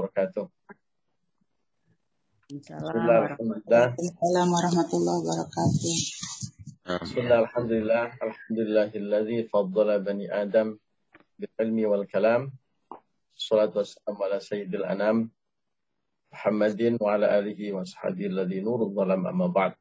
[0.00, 0.48] wabarakatuh.
[2.50, 5.94] Waalaikumsalam warahmatullahi wabarakatuh.
[7.04, 10.80] Bismillah, alhamdulillah, alhamdulillahilladzi faddala bani Adam
[11.36, 12.50] bil ilmi wal kalam.
[13.36, 15.30] Salatu wassalamu ala sayyidil anam
[16.32, 19.72] Muhammadin wa ala alihi wa sahbihi alladhi nurul zalam amma ba'd.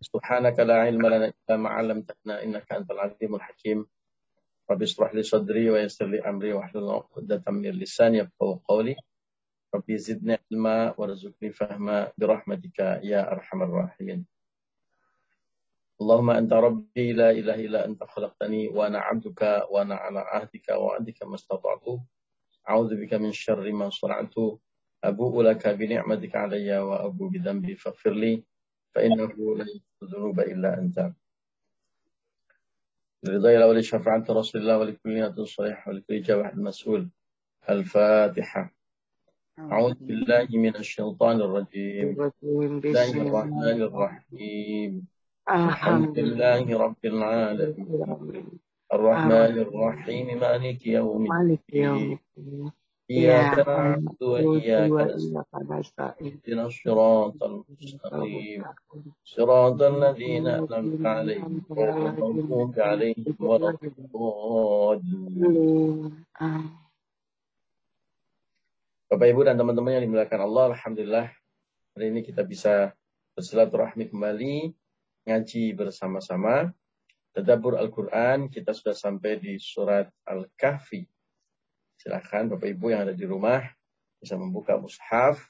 [0.00, 3.84] Subhanaka la ilma lana illa ma 'allamtana innaka antal alimul hakim.
[4.70, 8.96] رب اشرح لي صدري ويسر لي أمري واحلل عقدة من لساني يفقهوا قولي.
[9.74, 14.24] رب زدني علما وارزقني فهما برحمتك يا أرحم الراحمين.
[16.00, 21.34] اللهم أنت ربي لا إله إلا أنت خلقتني وأنا عبدك وأنا على عهدك وعهدك ما
[21.34, 22.00] استطعت.
[22.68, 24.34] أعوذ بك من شر ما صنعت.
[25.04, 28.42] أبوء لك بنعمتك علي وأبوء بذنبي فاغفر لي
[28.94, 31.12] فإنه لا يغفر الذنوب إلا أنت.
[33.24, 37.08] لرضا الله ولشفاعة رسول الله ولكل نية صالحة ولكل جواب المسؤول.
[37.70, 38.74] الفاتحة.
[39.58, 40.48] أعوذ بالله.
[40.52, 42.16] من الشيطان الرجيم.
[42.16, 45.06] بسم الله الرحمن الرحيم.
[45.48, 48.60] الحمد لله رب العالمين.
[48.92, 50.26] الرحمن الرحيم.
[50.40, 52.18] مالك يوم الدين.
[53.09, 55.17] إياك نعبد وإياك
[55.71, 58.63] نستعين اهدنا الصراط المستقيم
[59.25, 65.29] صراط الذين أنعمت عليهم غير المغضوب عليهم ولا الضالين
[69.09, 71.33] Bapak Ibu dan teman-teman yang dimuliakan Allah, Alhamdulillah
[71.97, 72.93] hari ini kita bisa
[73.33, 74.69] bersilaturahmi kembali,
[75.25, 76.69] ngaji bersama-sama.
[77.33, 81.09] Tadabur Al-Quran, kita sudah sampai di surat Al-Kahfi.
[82.04, 83.64] Silahkan Bapak Ibu yang ada di rumah
[84.20, 85.40] bisa membuka mushaf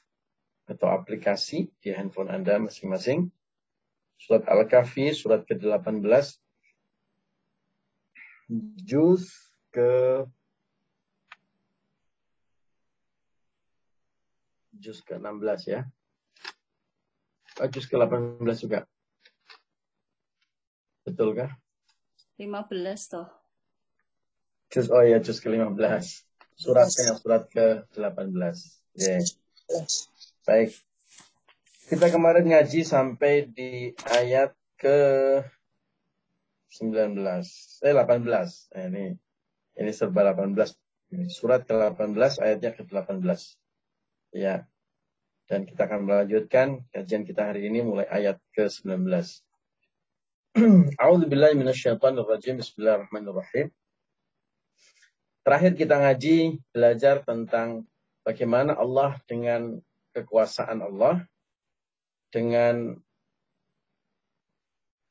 [0.71, 3.27] atau aplikasi di handphone Anda masing-masing.
[4.15, 5.99] Surat Al-Kahfi, surat ke-18,
[8.87, 9.27] juz
[9.75, 10.23] ke
[14.79, 15.83] juz ke-16 ya.
[17.59, 18.87] Oh, juz ke-18 juga.
[21.03, 21.51] Betul kah?
[22.39, 23.27] 15 toh.
[24.71, 26.23] Juz, oh ya, juz ke-15.
[26.55, 28.55] Suratnya surat ke-18.
[28.95, 29.21] Yeah.
[30.47, 30.71] Baik.
[31.85, 34.97] Kita kemarin ngaji sampai di ayat ke
[36.71, 37.19] 19.
[37.83, 38.23] Eh 18.
[38.71, 39.19] Nah, ini
[39.75, 40.55] ini serba 18.
[41.11, 43.39] Ini surat ke-18 ayatnya ke-18.
[44.31, 44.63] Ya.
[45.45, 49.05] Dan kita akan melanjutkan kajian kita hari ini mulai ayat ke-19.
[51.03, 52.63] A'udzubillahi minasyaitonirrajim.
[52.63, 53.69] Bismillahirrahmanirrahim.
[55.45, 57.85] Terakhir kita ngaji belajar tentang
[58.25, 59.77] bagaimana Allah dengan
[60.17, 61.21] kekuasaan Allah,
[62.33, 62.97] dengan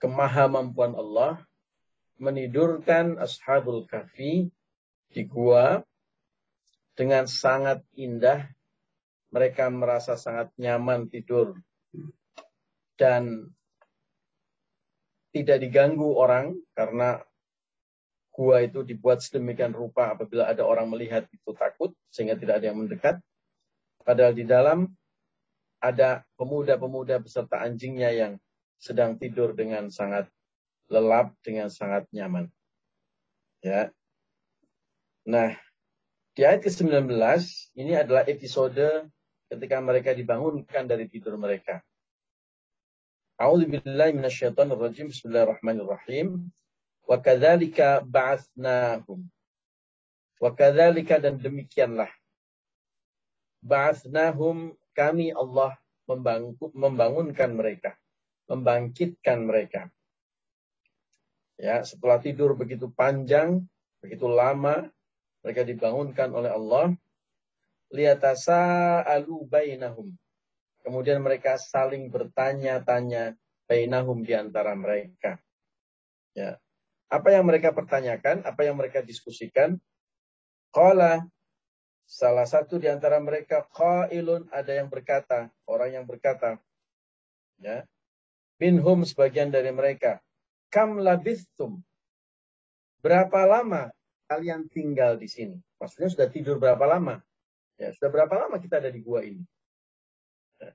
[0.03, 1.39] kemahamampuan Allah,
[2.19, 4.51] menidurkan ashabul kafi
[5.15, 5.87] di gua
[6.99, 8.51] dengan sangat indah.
[9.31, 11.63] Mereka merasa sangat nyaman tidur
[12.99, 13.55] dan
[15.31, 17.23] tidak diganggu orang karena
[18.35, 22.83] gua itu dibuat sedemikian rupa apabila ada orang melihat itu takut sehingga tidak ada yang
[22.83, 23.23] mendekat.
[24.03, 24.91] Padahal di dalam
[25.79, 28.33] ada pemuda-pemuda beserta anjingnya yang
[28.83, 30.27] sedang tidur dengan sangat
[30.91, 32.51] lelap, dengan sangat nyaman.
[33.65, 33.95] Ya.
[35.25, 35.57] Nah,
[36.37, 37.09] di ayat ke-19
[37.79, 39.09] ini adalah episode
[39.49, 41.81] ketika mereka dibangunkan dari tidur mereka.
[43.41, 45.09] A'udzubillahi minasyaitonirrajim.
[45.09, 46.51] Bismillahirrahmanirrahim.
[47.05, 49.29] Wa kadzalika ba'atsnahum.
[50.41, 52.09] Wa kadzalika dan demikianlah.
[53.65, 55.77] Ba'atsnahum kami Allah
[56.75, 57.97] membangunkan mereka,
[58.49, 59.89] membangkitkan mereka.
[61.57, 63.63] Ya, setelah tidur begitu panjang,
[64.03, 64.91] begitu lama,
[65.45, 66.93] mereka dibangunkan oleh Allah.
[67.95, 70.11] Liatasa alu bainahum.
[70.83, 75.41] Kemudian mereka saling bertanya-tanya bainahum di antara mereka.
[76.37, 76.61] Ya.
[77.15, 79.79] Apa yang mereka pertanyakan, apa yang mereka diskusikan?
[80.75, 81.23] Qala
[82.11, 86.59] salah satu di antara mereka qailun ada yang berkata, orang yang berkata,
[87.63, 87.87] ya.
[88.59, 90.19] Minhum sebagian dari mereka,
[90.75, 91.79] kam labithum.
[92.99, 93.95] Berapa lama
[94.27, 95.59] kalian tinggal di sini?
[95.79, 97.23] Maksudnya sudah tidur berapa lama?
[97.79, 99.43] Ya, sudah berapa lama kita ada di gua ini?
[100.59, 100.71] Ya.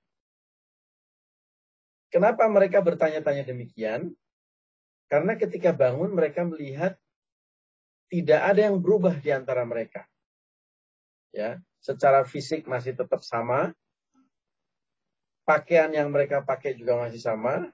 [2.11, 4.15] Kenapa mereka bertanya-tanya demikian?
[5.09, 6.93] Karena ketika bangun mereka melihat
[8.13, 10.05] tidak ada yang berubah di antara mereka.
[11.33, 13.73] Ya, secara fisik masih tetap sama.
[15.45, 17.73] Pakaian yang mereka pakai juga masih sama.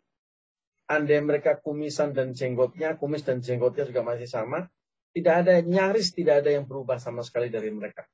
[0.88, 4.72] Andai mereka kumisan dan jenggotnya, kumis dan jenggotnya juga masih sama.
[5.12, 8.08] Tidak ada nyaris tidak ada yang berubah sama sekali dari mereka.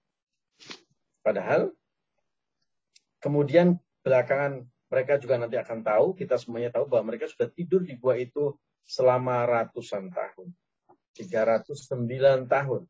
[1.21, 1.73] Padahal
[3.21, 7.97] kemudian belakangan mereka juga nanti akan tahu, kita semuanya tahu bahwa mereka sudah tidur di
[7.97, 10.53] gua itu selama ratusan tahun.
[11.15, 12.81] 309 tahun.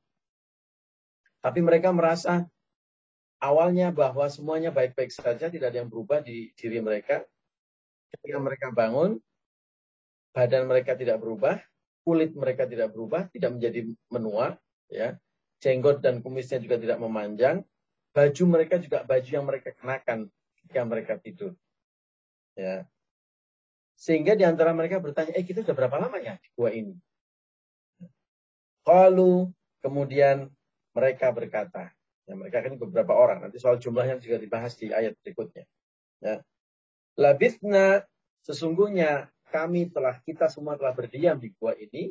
[1.42, 2.46] Tapi mereka merasa
[3.42, 7.26] awalnya bahwa semuanya baik-baik saja, tidak ada yang berubah di diri mereka.
[8.14, 9.18] Ketika mereka bangun,
[10.32, 11.58] badan mereka tidak berubah,
[12.06, 15.18] kulit mereka tidak berubah, tidak menjadi menua, ya.
[15.62, 17.62] Jenggot dan kumisnya juga tidak memanjang.
[18.12, 21.54] Baju mereka juga baju yang mereka kenakan ketika mereka tidur.
[22.58, 22.86] Ya.
[24.02, 26.98] Sehingga di antara mereka bertanya, eh kita sudah berapa lama ya di gua ini?
[28.82, 30.50] Kalau kemudian
[30.98, 31.94] mereka berkata,
[32.26, 35.70] ya mereka kan beberapa orang, nanti soal jumlahnya juga dibahas di ayat berikutnya.
[36.18, 36.42] Ya.
[37.14, 38.02] Labithna,
[38.42, 42.10] sesungguhnya kami telah, kita semua telah berdiam di gua ini,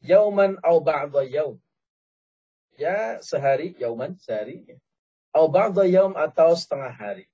[0.00, 1.60] yauman au ba'da yaum.
[2.80, 4.64] Ya, sehari, yauman, sehari.
[5.28, 7.28] Au ba'da yaum atau setengah hari.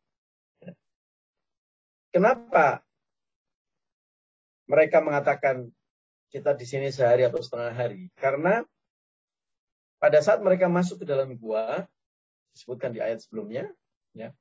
[0.58, 0.74] Ya.
[2.10, 2.82] Kenapa
[4.64, 5.68] mereka mengatakan
[6.32, 8.10] kita di sini sehari atau setengah hari.
[8.18, 8.64] Karena
[10.02, 11.86] pada saat mereka masuk ke dalam gua,
[12.52, 13.70] disebutkan di ayat sebelumnya,
[14.12, 14.34] ya,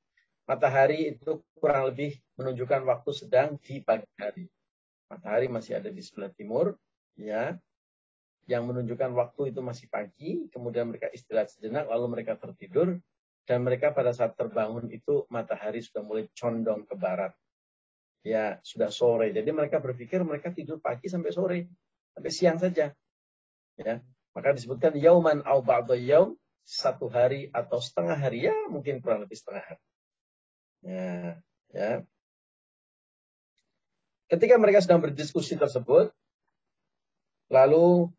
[0.50, 4.50] matahari itu kurang lebih menunjukkan waktu sedang di pagi hari.
[5.08, 6.76] Matahari masih ada di sebelah timur,
[7.16, 7.56] ya,
[8.50, 13.00] yang menunjukkan waktu itu masih pagi, kemudian mereka istirahat sejenak, lalu mereka tertidur,
[13.48, 17.32] dan mereka pada saat terbangun itu matahari sudah mulai condong ke barat.
[18.24, 19.36] Ya, sudah sore.
[19.36, 21.60] Jadi mereka berpikir mereka tidur pagi sampai sore
[22.16, 22.96] sampai siang saja.
[23.76, 24.00] Ya,
[24.32, 29.36] maka disebutkan yauman au ba'da yaum satu hari atau setengah hari ya mungkin kurang lebih
[29.36, 29.84] setengah hari.
[30.84, 31.20] Ya,
[31.76, 31.92] ya.
[34.32, 36.10] Ketika mereka sedang berdiskusi tersebut,
[37.52, 38.10] lalu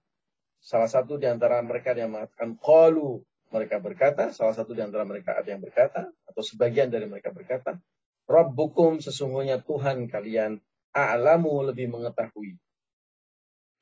[0.60, 5.38] salah satu di antara mereka yang mengatakan qalu mereka berkata, salah satu di antara mereka
[5.38, 7.78] ada yang berkata atau sebagian dari mereka berkata,
[8.24, 10.56] Rabbukum sesungguhnya Tuhan kalian
[10.96, 12.56] a'lamu lebih mengetahui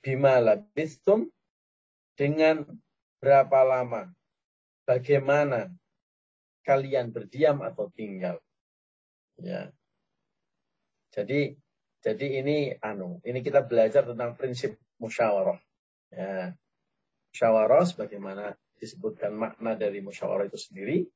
[0.02, 1.30] bima labistum
[2.18, 2.66] dengan
[3.22, 4.10] berapa lama,
[4.82, 5.70] bagaimana
[6.66, 8.42] kalian berdiam atau tinggal.
[9.38, 9.70] Ya.
[11.14, 11.54] Jadi
[12.02, 15.62] jadi ini anu, ini kita belajar tentang prinsip musyawarah.
[16.10, 16.58] Ya.
[17.30, 21.06] Musyawarah sebagaimana disebutkan makna dari musyawarah itu sendiri,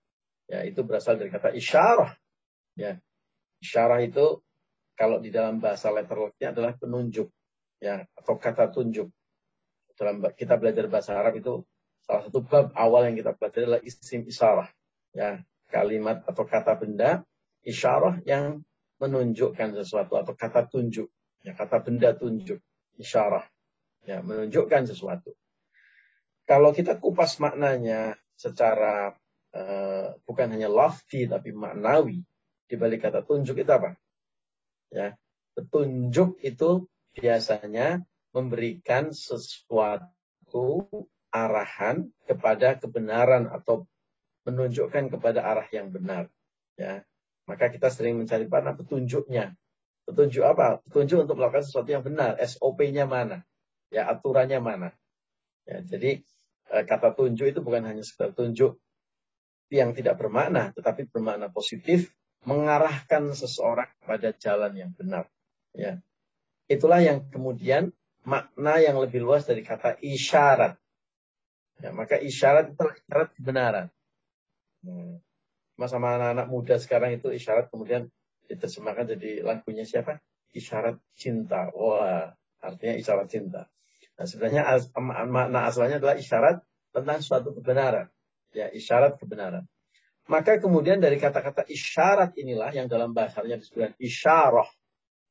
[0.46, 2.14] ya itu berasal dari kata isyarah.
[2.78, 3.02] Ya.
[3.60, 4.40] Isyarah itu
[4.96, 7.28] kalau di dalam bahasa letterlocknya adalah penunjuk
[7.80, 9.08] ya atau kata tunjuk.
[9.96, 11.64] Dalam kita belajar bahasa Arab itu
[12.04, 14.68] salah satu bab awal yang kita pelajari adalah isim isyarah.
[15.16, 15.40] Ya,
[15.72, 17.24] kalimat atau kata benda
[17.64, 18.60] isyarah yang
[19.00, 21.08] menunjukkan sesuatu atau kata tunjuk.
[21.40, 22.60] Ya, kata benda tunjuk,
[23.00, 23.44] isyarah.
[24.04, 25.32] Ya, menunjukkan sesuatu.
[26.46, 29.16] Kalau kita kupas maknanya secara
[29.56, 32.22] uh, bukan hanya lafzi tapi maknawi
[32.66, 33.94] di balik kata tunjuk itu apa?
[34.90, 35.14] Ya,
[35.54, 36.86] petunjuk itu
[37.16, 38.02] biasanya
[38.34, 40.86] memberikan sesuatu
[41.32, 43.88] arahan kepada kebenaran atau
[44.46, 46.30] menunjukkan kepada arah yang benar.
[46.78, 47.02] Ya,
[47.48, 49.56] maka kita sering mencari mana petunjuknya.
[50.06, 50.78] Petunjuk apa?
[50.86, 52.38] Petunjuk untuk melakukan sesuatu yang benar.
[52.38, 53.42] SOP-nya mana?
[53.90, 54.88] Ya, aturannya mana?
[55.66, 56.22] Ya, jadi
[56.70, 58.78] eh, kata tunjuk itu bukan hanya sekedar tunjuk
[59.66, 62.14] yang tidak bermakna, tetapi bermakna positif,
[62.46, 65.26] mengarahkan seseorang pada jalan yang benar.
[65.76, 66.00] Ya,
[66.66, 67.94] Itulah yang kemudian
[68.26, 70.74] makna yang lebih luas dari kata isyarat.
[71.78, 73.86] Ya, maka isyarat itu isyarat kebenaran.
[74.82, 75.22] Hmm.
[75.78, 78.10] Sama anak-anak muda sekarang itu isyarat kemudian
[78.50, 80.18] diterjemahkan jadi lagunya siapa?
[80.50, 81.70] Isyarat cinta.
[81.70, 83.70] Wah, artinya isyarat cinta.
[84.16, 88.10] Nah, sebenarnya as, makna asalnya adalah isyarat tentang suatu kebenaran.
[88.56, 89.68] Ya, isyarat kebenaran.
[90.26, 94.66] Maka kemudian dari kata-kata isyarat inilah yang dalam bahasanya disebut isyarah.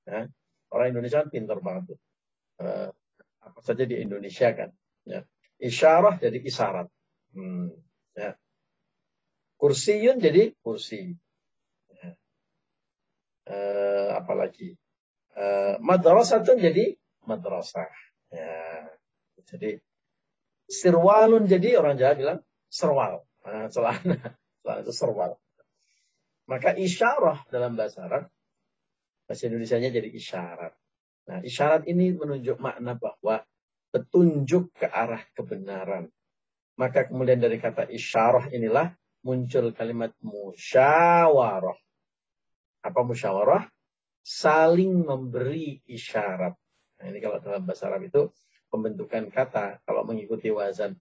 [0.07, 0.31] Ya,
[0.71, 1.99] Orang Indonesia kan pintar banget tuh.
[2.59, 2.89] Uh,
[3.43, 4.71] apa saja di Indonesia kan.
[5.03, 5.27] Ya.
[5.59, 6.87] Isyarah jadi isyarat.
[7.35, 7.75] Hmm,
[8.15, 8.39] ya.
[9.59, 11.11] Kursiyun jadi kursi.
[11.91, 12.09] Ya.
[13.47, 14.79] Uh, apalagi.
[15.35, 16.95] Uh, madrasatun jadi
[17.27, 17.91] madrasah.
[18.31, 18.87] Ya.
[19.45, 19.79] Jadi
[20.71, 22.39] sirwalun jadi orang Jawa bilang
[22.71, 23.23] serwal.
[23.45, 24.35] Nah, celana.
[24.65, 25.37] Celana itu serwal.
[26.49, 28.25] Maka isyarah dalam bahasa Arab
[29.25, 30.73] Bahasa Indonesia-nya jadi isyarat.
[31.25, 33.41] Nah, isyarat ini menunjuk makna bahwa
[33.89, 36.13] petunjuk ke arah kebenaran.
[36.77, 38.93] Maka kemudian dari kata isyarah inilah
[39.25, 41.73] muncul kalimat musyawarah.
[42.85, 43.65] Apa musyawarah?
[44.21, 46.53] Saling memberi isyarat.
[47.01, 48.29] Nah, ini kalau dalam bahasa Arab itu
[48.69, 50.97] pembentukan kata kalau mengikuti wazan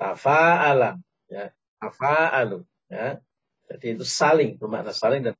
[0.00, 0.96] tafa'ala
[1.28, 3.18] ya tafa'alu ya.
[3.66, 5.34] Jadi itu saling bermakna saling dan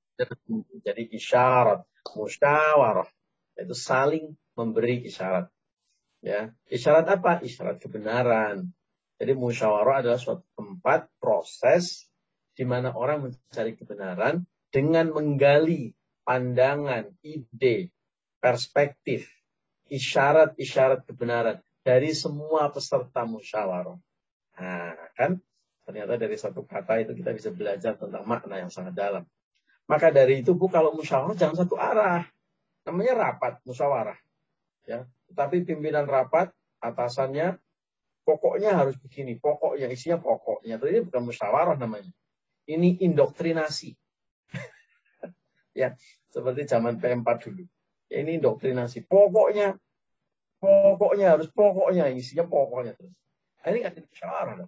[0.83, 3.07] jadi isyarat musyawarah.
[3.55, 5.47] Itu saling memberi isyarat.
[6.23, 6.51] Ya.
[6.67, 7.39] Isyarat apa?
[7.47, 8.75] Isyarat kebenaran.
[9.17, 12.05] Jadi musyawarah adalah suatu tempat proses
[12.57, 15.95] di mana orang mencari kebenaran dengan menggali
[16.27, 17.95] pandangan, ide,
[18.43, 19.31] perspektif,
[19.89, 23.97] isyarat-isyarat kebenaran dari semua peserta musyawarah.
[24.57, 25.39] Nah, kan
[25.87, 29.23] ternyata dari satu kata itu kita bisa belajar tentang makna yang sangat dalam.
[29.87, 32.27] Maka dari itu Bu kalau musyawarah jangan satu arah.
[32.83, 34.19] Namanya rapat musyawarah.
[34.87, 36.51] Ya, tapi pimpinan rapat
[36.83, 37.59] atasannya
[38.27, 40.83] pokoknya harus begini, pokoknya isinya pokoknya.
[40.83, 42.11] Tapi ini bukan musyawarah namanya.
[42.67, 43.95] Ini indoktrinasi.
[45.81, 45.95] ya,
[46.35, 47.63] seperti zaman P4 dulu.
[48.11, 49.07] Ya, ini indoktrinasi.
[49.07, 49.79] Pokoknya,
[50.59, 53.15] pokoknya harus pokoknya, isinya pokoknya terus.
[53.67, 54.67] Ini kan musyawarah.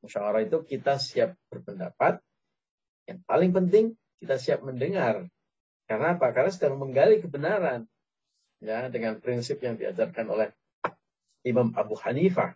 [0.00, 2.20] Musyawarah itu kita siap berpendapat.
[3.08, 3.84] Yang paling penting,
[4.20, 5.28] kita siap mendengar.
[5.84, 6.30] Karena apa?
[6.32, 7.84] Karena sedang menggali kebenaran.
[8.60, 10.48] Ya, dengan prinsip yang diajarkan oleh
[11.44, 12.52] Imam Abu Hanifah.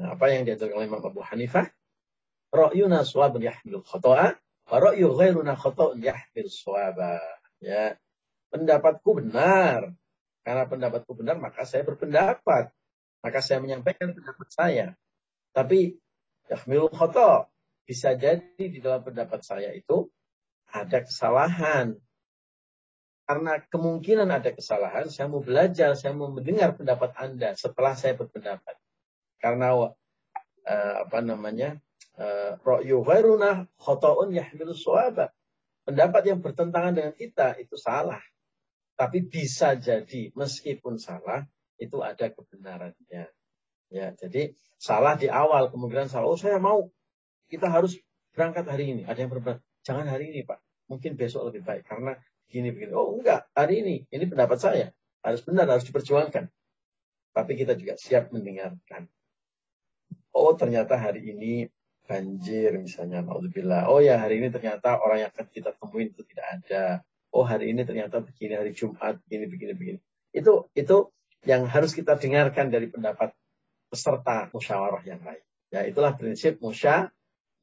[0.00, 1.68] Nah, apa yang diajarkan oleh Imam Abu Hanifah?
[2.48, 4.36] ra'yuna suwabun yahmil khoto'a,
[4.68, 7.20] wa ra'yu ghairuna khoto'un yahmil suwaba.
[7.60, 7.96] Ya.
[8.48, 9.92] Pendapatku benar.
[10.40, 12.72] Karena pendapatku benar, maka saya berpendapat.
[13.20, 14.86] Maka saya menyampaikan pendapat saya.
[15.52, 16.00] Tapi
[16.48, 17.48] yahmil khoto'
[17.88, 20.08] bisa jadi di dalam pendapat saya itu
[20.68, 21.96] ada kesalahan.
[23.28, 28.76] Karena kemungkinan ada kesalahan, saya mau belajar, saya mau mendengar pendapat Anda setelah saya berpendapat.
[29.36, 29.92] Karena uh,
[31.04, 31.76] apa namanya
[32.64, 35.30] ghairuna khota'un yahmilu suwaba.
[35.84, 38.20] Pendapat yang bertentangan dengan kita itu salah.
[38.98, 41.46] Tapi bisa jadi meskipun salah
[41.78, 43.30] itu ada kebenarannya.
[43.88, 46.28] Ya, jadi salah di awal kemungkinan salah.
[46.28, 46.92] Oh saya mau
[47.48, 47.96] kita harus
[48.36, 49.02] berangkat hari ini.
[49.08, 50.60] Ada yang berpendapat jangan hari ini pak.
[50.88, 52.16] Mungkin besok lebih baik karena
[52.48, 52.92] gini begini.
[52.92, 53.96] Oh enggak hari ini.
[54.12, 54.86] Ini pendapat saya
[55.24, 56.52] harus benar harus diperjuangkan.
[57.32, 59.08] Tapi kita juga siap mendengarkan.
[60.36, 61.66] Oh ternyata hari ini
[62.08, 63.88] banjir misalnya, Alhamdulillah.
[63.92, 66.84] Oh ya hari ini ternyata orang yang akan kita temuin itu tidak ada.
[67.32, 69.98] Oh hari ini ternyata begini hari Jumat begini begini begini.
[70.32, 71.12] Itu itu
[71.44, 73.36] yang harus kita dengarkan dari pendapat
[73.88, 75.44] peserta musyawarah yang lain.
[75.68, 77.08] Ya itulah prinsip musya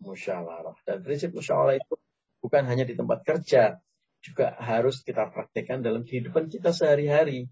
[0.01, 0.77] musyawarah.
[0.85, 1.95] Dan prinsip musyawarah itu
[2.41, 3.79] bukan hanya di tempat kerja,
[4.21, 7.45] juga harus kita praktekkan dalam kehidupan kita sehari-hari.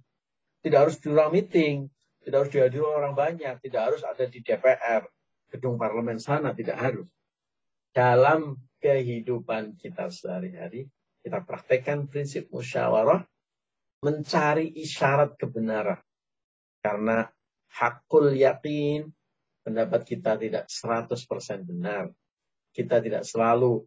[0.66, 1.90] Tidak harus di ruang meeting,
[2.24, 5.04] tidak harus dihadiri orang banyak, tidak harus ada di DPR,
[5.54, 7.08] gedung parlemen sana, tidak harus.
[7.94, 10.90] Dalam kehidupan kita sehari-hari,
[11.22, 13.22] kita praktekkan prinsip musyawarah,
[14.02, 16.00] mencari isyarat kebenaran.
[16.84, 17.28] Karena
[17.74, 19.10] hakul yakin,
[19.66, 22.14] pendapat kita tidak 100% benar.
[22.74, 23.82] Kita tidak selalu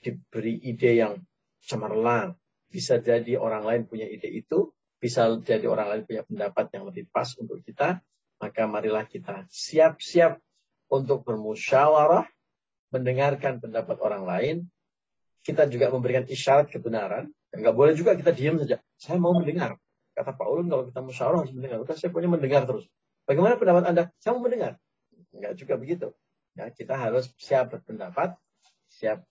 [0.00, 1.14] diberi ide yang
[1.60, 2.36] cemerlang.
[2.70, 7.10] Bisa jadi orang lain punya ide itu, bisa jadi orang lain punya pendapat yang lebih
[7.10, 7.98] pas untuk kita,
[8.40, 10.38] maka marilah kita siap-siap
[10.88, 12.24] untuk bermusyawarah,
[12.94, 14.56] mendengarkan pendapat orang lain.
[15.40, 17.32] Kita juga memberikan isyarat kebenaran.
[17.50, 18.76] Enggak boleh juga kita diam saja.
[19.00, 19.80] Saya mau mendengar.
[20.12, 21.80] Kata Pak Ulun kalau kita musyawarah harus mendengar.
[21.96, 22.84] Saya punya mendengar terus.
[23.30, 24.04] Bagaimana pendapat Anda?
[24.18, 24.74] Saya mau mendengar.
[25.30, 26.10] Enggak juga begitu.
[26.58, 28.34] Ya, kita harus siap berpendapat,
[28.90, 29.22] siap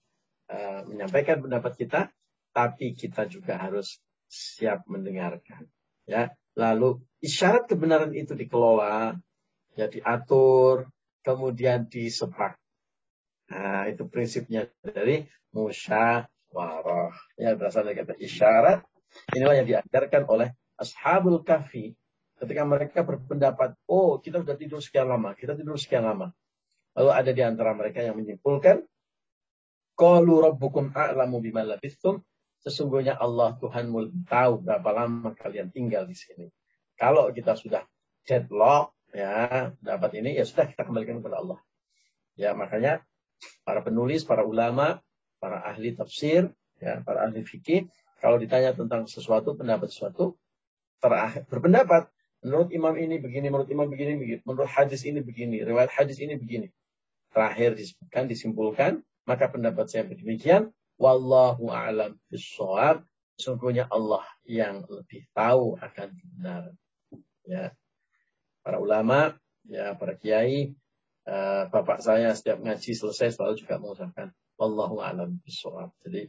[0.48, 2.08] uh, menyampaikan pendapat kita,
[2.56, 5.68] tapi kita juga harus siap mendengarkan.
[6.08, 9.20] Ya, lalu isyarat kebenaran itu dikelola,
[9.76, 10.88] ya diatur,
[11.20, 12.56] kemudian disepak.
[13.52, 17.12] Nah, itu prinsipnya dari musyawarah.
[17.36, 18.80] Ya, berasal dari kata isyarat.
[19.36, 21.99] Inilah yang diajarkan oleh Ashabul Kahfi
[22.40, 26.32] ketika mereka berpendapat, oh kita sudah tidur sekian lama, kita tidur sekian lama.
[26.96, 28.82] Lalu ada di antara mereka yang menyimpulkan,
[29.94, 32.24] Qalu rabbukum a'lamu bima labithum.
[32.64, 36.48] Sesungguhnya Allah Tuhanmu tahu berapa lama kalian tinggal di sini.
[36.96, 37.84] Kalau kita sudah
[38.24, 41.58] deadlock, ya dapat ini ya sudah kita kembalikan kepada Allah
[42.38, 43.02] ya makanya
[43.66, 45.02] para penulis para ulama
[45.42, 47.90] para ahli tafsir ya para ahli fikih
[48.22, 50.38] kalau ditanya tentang sesuatu pendapat sesuatu
[51.50, 52.06] berpendapat
[52.40, 56.36] menurut imam ini begini menurut imam begini begini menurut hadis ini begini riwayat hadis ini
[56.36, 56.68] begini.
[57.30, 58.92] Terakhir disebutkan disimpulkan
[59.28, 60.74] maka pendapat saya demikian.
[61.00, 63.08] Wallahu a'lam bishawab
[63.40, 66.76] sungguhnya Allah yang lebih tahu akan kebenaran
[67.48, 67.72] ya.
[68.60, 69.32] Para ulama,
[69.64, 70.76] ya para kiai,
[71.24, 74.28] uh, bapak saya setiap ngaji selesai selalu juga mengucapkan
[74.60, 75.96] Wallahu a'lam bishawab.
[76.04, 76.28] Jadi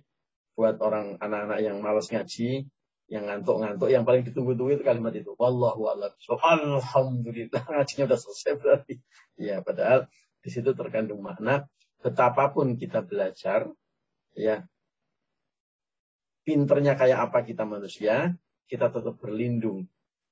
[0.55, 2.63] buat orang anak-anak yang malas ngaji,
[3.11, 5.35] yang ngantuk-ngantuk yang paling ditunggu-tunggu itu kalimat itu.
[5.35, 7.59] Wallahu a'lam alhamdulillah.
[7.75, 8.95] Ngajinya udah selesai berarti.
[9.35, 10.07] Ya padahal
[10.39, 11.67] di situ terkandung makna
[11.99, 13.69] betapapun kita belajar
[14.33, 14.65] ya
[16.41, 18.33] pinternya kayak apa kita manusia
[18.65, 19.85] kita tetap berlindung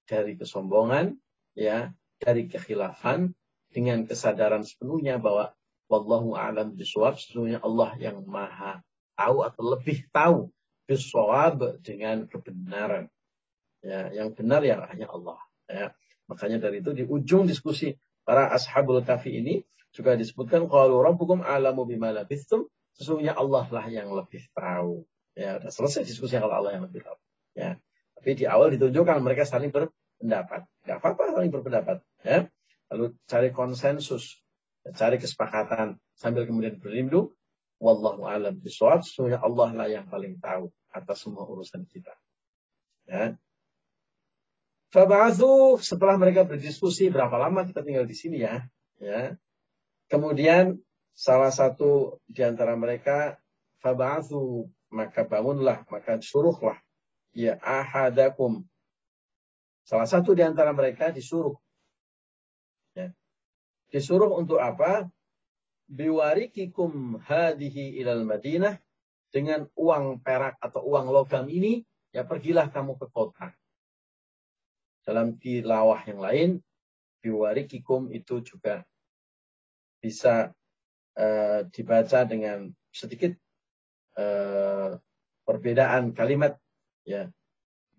[0.09, 1.13] dari kesombongan
[1.53, 3.37] ya dari kekhilafan
[3.69, 5.53] dengan kesadaran sepenuhnya bahwa
[5.85, 8.81] wallahu a'lam bishawab sesungguhnya Allah yang maha
[9.13, 10.49] tahu atau lebih tahu
[10.89, 13.13] bisawab dengan kebenaran.
[13.85, 15.37] Ya, yang benar ya hanya Allah.
[15.69, 15.93] Ya.
[16.25, 17.93] Makanya dari itu di ujung diskusi
[18.25, 19.61] para ashabul kafi ini
[19.93, 22.65] juga disebutkan kalau rabbukum alamu bima labithum
[22.97, 25.05] sesungguhnya Allah lah yang lebih tahu.
[25.37, 27.17] Ya, sudah selesai diskusi kalau Allah yang lebih tahu.
[27.53, 27.77] Ya.
[28.17, 30.67] Tapi di awal ditunjukkan mereka saling berpendapat.
[30.83, 32.03] Gak apa-apa saling berpendapat.
[32.25, 32.49] Ya.
[32.89, 34.41] Lalu cari konsensus,
[34.83, 37.31] ya, cari kesepakatan sambil kemudian berlindung.
[37.79, 39.07] Wallahu alam bisawab.
[39.07, 42.13] Sesungguhnya Allah lah yang paling tahu atas semua urusan kita.
[43.09, 43.37] Ya.
[44.89, 48.65] Fab'athu setelah mereka berdiskusi berapa lama kita tinggal di sini ya.
[48.97, 49.37] ya.
[50.09, 50.81] Kemudian
[51.13, 53.37] salah satu di antara mereka
[53.85, 56.77] fab'athu maka bangunlah maka suruhlah
[57.37, 58.65] ya ahadakum.
[59.85, 61.57] Salah satu di antara mereka disuruh.
[62.97, 63.13] Ya.
[63.89, 65.09] Disuruh untuk apa?
[65.89, 68.77] Biwarikikum hadihi ilal Madinah
[69.29, 73.53] dengan uang perak atau uang logam ini, ya pergilah kamu ke kota.
[75.05, 76.49] Dalam tilawah yang lain,
[77.21, 78.85] biwarikikum itu juga
[79.99, 80.53] bisa
[81.19, 83.35] uh, dibaca dengan sedikit
[84.15, 84.95] uh,
[85.43, 86.55] perbedaan kalimat
[87.03, 87.27] ya.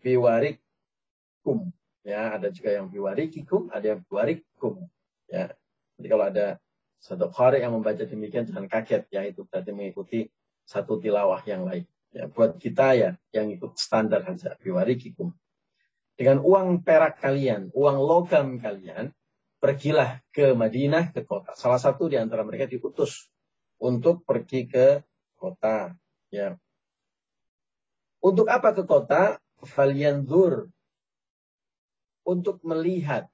[0.00, 1.70] Biwarikum
[2.02, 2.40] ya.
[2.40, 4.88] Ada juga yang biwarikikum ada yang biwarikum
[5.28, 5.52] ya.
[6.00, 6.56] Jadi kalau ada
[7.00, 9.20] satu yang membaca demikian jangan kaget ya.
[9.28, 10.24] Itu berarti mengikuti
[10.70, 11.82] satu tilawah yang lain.
[12.14, 15.34] Ya, buat kita ya yang ikut standar saja biwarikikum.
[16.14, 19.10] Dengan uang perak kalian, uang logam kalian,
[19.58, 21.58] pergilah ke Madinah, ke kota.
[21.58, 23.26] Salah satu di antara mereka diutus
[23.82, 25.02] untuk pergi ke
[25.34, 25.94] kota.
[26.30, 26.54] Ya.
[28.22, 29.42] Untuk apa ke kota?
[29.64, 30.70] Falyanzur.
[32.22, 33.26] Untuk melihat.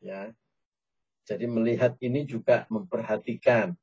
[0.00, 0.34] Ya.
[1.28, 3.76] Jadi melihat ini juga memperhatikan.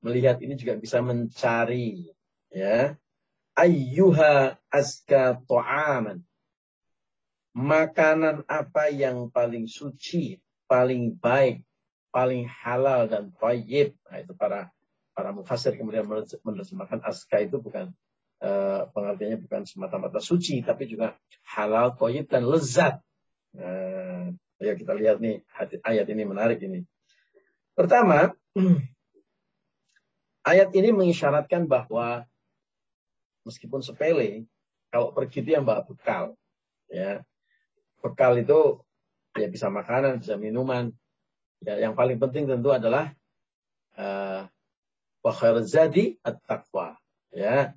[0.00, 2.08] Melihat ini juga bisa mencari
[2.52, 2.98] ya.
[3.56, 6.22] Ayyuha aska ta'aman.
[7.50, 10.38] Makanan apa yang paling suci
[10.70, 11.66] paling baik
[12.14, 14.70] paling halal dan thayyib nah itu para
[15.10, 16.06] para mufasir kemudian
[16.46, 17.90] menerjemahkan aska itu bukan
[18.38, 23.02] uh, pengertiannya bukan semata-mata suci tapi juga halal thayyib dan lezat.
[23.50, 24.30] Uh,
[24.62, 25.42] ya kita lihat nih
[25.82, 26.86] ayat ini menarik ini.
[27.74, 28.30] Pertama
[30.50, 32.29] ayat ini mengisyaratkan bahwa
[33.50, 34.46] meskipun sepele,
[34.94, 36.38] kalau pergi dia bawa bekal.
[36.86, 37.26] Ya.
[37.98, 38.78] Bekal itu
[39.34, 40.94] ya bisa makanan, bisa minuman.
[41.60, 43.12] Ya, yang paling penting tentu adalah
[43.98, 44.46] uh,
[45.66, 46.94] zadi at-taqwa.
[47.34, 47.74] Ya.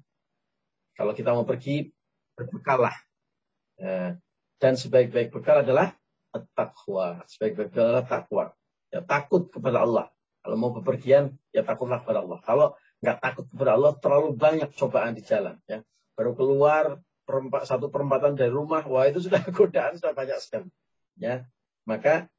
[0.93, 1.89] Kalau kita mau pergi,
[2.37, 2.97] berbekal lah.
[3.81, 4.21] Ya.
[4.61, 5.97] Dan sebaik-baik bekal adalah
[6.31, 7.25] at-taqwa.
[7.25, 8.45] Sebaik-baik bekal adalah takwa.
[8.93, 10.05] Ya, takut kepada Allah.
[10.45, 12.39] Kalau mau bepergian, ya takutlah kepada Allah.
[12.45, 12.67] Kalau
[13.03, 15.59] nggak takut kepada Allah, terlalu banyak cobaan di jalan.
[15.67, 15.83] Ya.
[16.15, 20.71] Baru keluar perempat, satu perempatan dari rumah, wah itu sudah godaan sudah banyak sekali.
[21.19, 21.43] Ya.
[21.83, 22.31] Maka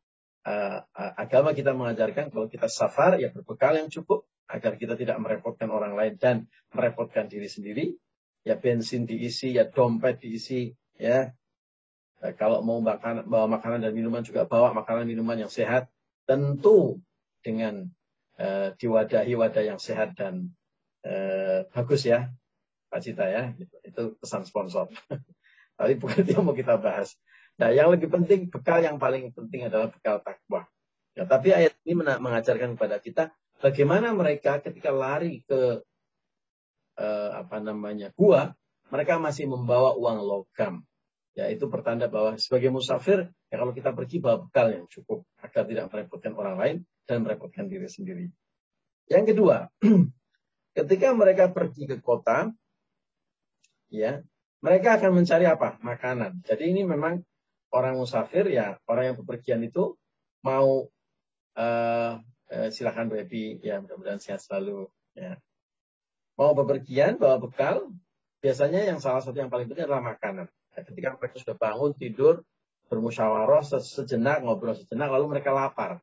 [0.48, 0.78] uh,
[1.20, 5.92] agama kita mengajarkan kalau kita safar ya berbekal yang cukup agar kita tidak merepotkan orang
[5.92, 6.36] lain dan
[6.72, 7.86] merepotkan diri sendiri.
[8.44, 11.32] Ya bensin diisi, ya dompet diisi, ya
[12.24, 15.92] uh, kalau mau makan, bawa makanan dan minuman juga bawa makanan minuman yang sehat.
[16.24, 17.04] Tentu
[17.44, 17.92] dengan
[18.34, 20.50] Eh, diwadahi wadah yang sehat dan
[21.06, 22.34] uh, bagus ya
[22.90, 23.54] Pak Cita ya.
[23.86, 24.90] Itu, pesan sponsor.
[25.78, 27.14] Tapi bukan itu yang mau kita bahas.
[27.62, 30.66] Nah yang lebih penting bekal yang paling penting adalah bekal takwa.
[31.14, 33.30] Ya, tapi ayat ini mengajarkan kepada kita
[33.62, 35.78] bagaimana mereka ketika lari ke
[36.98, 38.50] uh, apa namanya gua
[38.90, 40.82] mereka masih membawa uang logam
[41.34, 45.66] ya itu pertanda bahwa sebagai musafir ya kalau kita pergi bawa bekal yang cukup agar
[45.66, 48.30] tidak merepotkan orang lain dan merepotkan diri sendiri.
[49.10, 49.68] Yang kedua,
[50.78, 52.48] ketika mereka pergi ke kota,
[53.92, 54.24] ya,
[54.64, 55.76] mereka akan mencari apa?
[55.84, 56.40] Makanan.
[56.46, 57.20] Jadi ini memang
[57.74, 59.98] orang musafir ya, orang yang bepergian itu
[60.40, 60.88] mau
[61.58, 62.12] uh,
[62.48, 65.36] uh, silakan baby ya mudah-mudahan sehat selalu ya.
[66.34, 67.92] Mau bepergian bawa bekal,
[68.42, 70.48] biasanya yang salah satu yang paling penting adalah makanan.
[70.82, 72.42] Ketika mereka sudah bangun tidur
[72.90, 76.02] bermusyawarah sejenak ngobrol sejenak lalu mereka lapar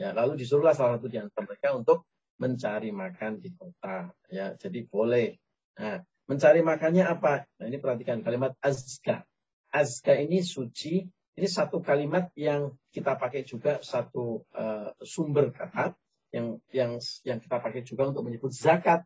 [0.00, 2.08] Ya, lalu disuruhlah salah satu di antara mereka untuk
[2.40, 4.08] mencari makan di kota.
[4.32, 5.36] Ya, jadi boleh.
[5.76, 7.44] Nah, mencari makannya apa?
[7.60, 9.28] Nah, ini perhatikan kalimat azka.
[9.72, 11.04] azka ini suci,
[11.36, 15.96] ini satu kalimat yang kita pakai juga satu uh, sumber kata
[16.32, 19.04] yang yang yang kita pakai juga untuk menyebut zakat.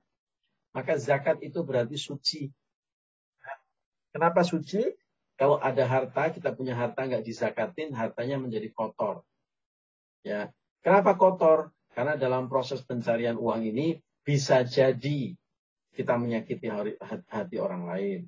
[0.74, 2.50] Maka zakat itu berarti suci.
[4.16, 4.80] Kenapa suci?
[5.36, 9.20] Kalau ada harta, kita punya harta nggak dizakatin, hartanya menjadi kotor.
[10.24, 10.48] Ya,
[10.80, 11.76] kenapa kotor?
[11.92, 15.36] Karena dalam proses pencarian uang ini bisa jadi
[15.92, 16.72] kita menyakiti
[17.28, 18.20] hati orang lain.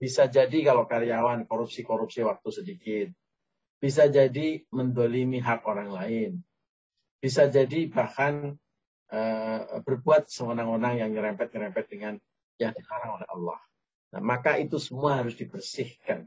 [0.00, 3.08] Bisa jadi kalau karyawan korupsi-korupsi waktu sedikit.
[3.76, 6.40] Bisa jadi mendolimi hak orang lain.
[7.20, 8.56] Bisa jadi bahkan
[9.12, 12.16] uh, berbuat sewenang-wenang yang nyerempet-nyerempet dengan
[12.56, 13.60] yang dilarang oleh Allah.
[14.10, 16.26] Nah, maka itu semua harus dibersihkan.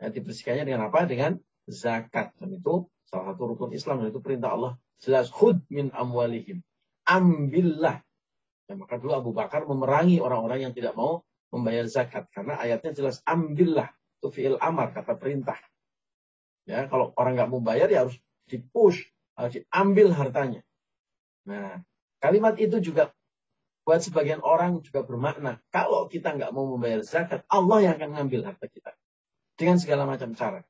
[0.00, 1.04] Nah, dibersihkannya dengan apa?
[1.04, 1.36] Dengan
[1.68, 2.32] zakat.
[2.40, 4.00] Dan itu salah satu rukun Islam.
[4.00, 4.72] Dan itu perintah Allah.
[5.00, 6.64] Jelas hud min amwalihim.
[7.04, 8.00] Ambillah.
[8.70, 13.18] Nah, maka dulu Abu Bakar memerangi orang-orang yang tidak mau membayar zakat karena ayatnya jelas
[13.26, 13.90] ambillah
[14.22, 15.58] itu fiil amar kata perintah.
[16.68, 18.14] Ya, kalau orang nggak mau bayar ya harus
[18.46, 19.02] dipush,
[19.34, 20.62] harus diambil hartanya.
[21.48, 21.82] Nah,
[22.22, 23.10] kalimat itu juga
[23.84, 28.52] buat sebagian orang juga bermakna kalau kita nggak mau membayar zakat, Allah yang akan ngambil
[28.52, 28.92] harta kita
[29.56, 30.60] dengan segala macam cara.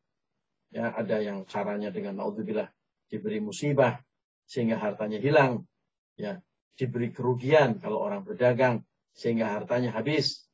[0.70, 2.70] Ya, ada yang caranya dengan naudzubillah
[3.10, 3.98] diberi musibah
[4.46, 5.66] sehingga hartanya hilang,
[6.14, 6.38] ya,
[6.78, 10.46] diberi kerugian kalau orang berdagang sehingga hartanya habis,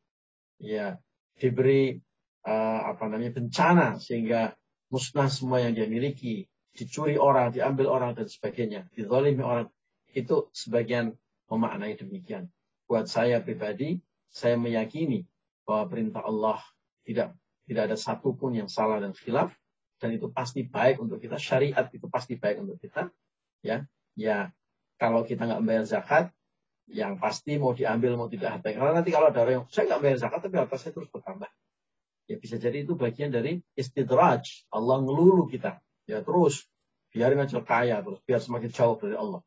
[0.56, 0.96] ya
[1.36, 2.00] diberi
[2.48, 4.56] uh, apa namanya bencana sehingga
[4.88, 9.68] musnah semua yang dia miliki, dicuri orang, diambil orang dan sebagainya, dizalimi orang.
[10.16, 11.12] Itu sebagian
[11.50, 12.50] memaknai demikian.
[12.86, 13.98] Buat saya pribadi,
[14.30, 15.26] saya meyakini
[15.66, 16.62] bahwa perintah Allah
[17.02, 17.34] tidak
[17.66, 19.50] tidak ada satupun yang salah dan khilaf
[19.98, 21.40] dan itu pasti baik untuk kita.
[21.40, 23.10] Syariat itu pasti baik untuk kita.
[23.64, 23.82] Ya,
[24.14, 24.54] ya
[25.00, 26.24] kalau kita nggak bayar zakat,
[26.86, 28.70] yang pasti mau diambil mau tidak harta.
[28.70, 31.50] Karena nanti kalau ada orang yang saya nggak bayar zakat tapi harta saya terus bertambah.
[32.26, 34.66] Ya bisa jadi itu bagian dari istidraj.
[34.70, 35.82] Allah ngelulu kita.
[36.06, 36.66] Ya terus
[37.10, 39.42] biarin aja kaya terus biar semakin jauh dari Allah.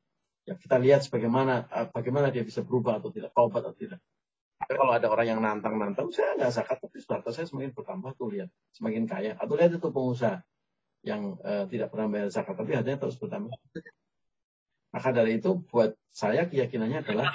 [0.50, 4.02] Ya kita lihat sebagaimana eh, bagaimana dia bisa berubah atau tidak, taubat atau tidak.
[4.58, 8.34] Tapi kalau ada orang yang nantang-nantang, saya nggak zakat tapi harta saya semakin bertambah tuh
[8.34, 9.38] lihat semakin kaya.
[9.38, 10.42] Atau lihat itu pengusaha
[11.06, 13.54] yang uh, tidak pernah bayar zakat tapi hartanya terus bertambah.
[14.90, 17.30] Maka dari itu buat saya keyakinannya adalah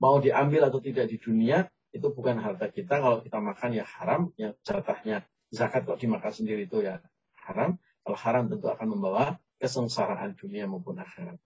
[0.00, 2.96] mau diambil atau tidak di dunia itu bukan harta kita.
[2.96, 5.22] Kalau kita makan ya haram, yang jatahnya
[5.52, 6.98] zakat kok dimakan sendiri itu ya
[7.44, 7.76] haram.
[8.02, 11.38] Kalau haram tentu akan membawa kesengsaraan dunia maupun akhirat.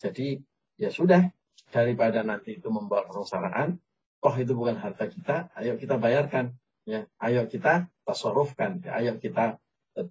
[0.00, 0.40] Jadi
[0.80, 1.28] ya sudah
[1.68, 3.76] daripada nanti itu membawa kesengsaraan,
[4.24, 6.56] toh itu bukan harta kita, ayo kita bayarkan,
[6.88, 9.60] ya, ayo kita tasarufkan, ya, ayo kita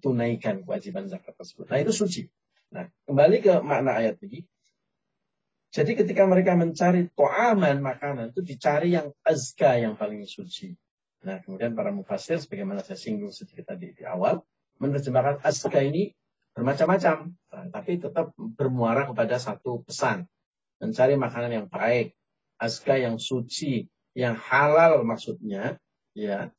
[0.00, 1.66] tunaikan kewajiban zakat tersebut.
[1.68, 2.22] Nah itu suci.
[2.70, 4.46] Nah kembali ke makna ayat ini,
[5.70, 10.74] jadi ketika mereka mencari to'aman, makanan, itu dicari yang azka, yang paling suci.
[11.22, 14.42] Nah, kemudian para mufasir, sebagaimana saya singgung sedikit tadi di awal,
[14.82, 16.10] menerjemahkan azka ini
[16.60, 17.32] bermacam-macam.
[17.32, 20.28] Nah, tapi tetap bermuara kepada satu pesan.
[20.76, 22.12] Mencari makanan yang baik,
[22.60, 25.80] azka yang suci, yang halal maksudnya,
[26.12, 26.52] ya,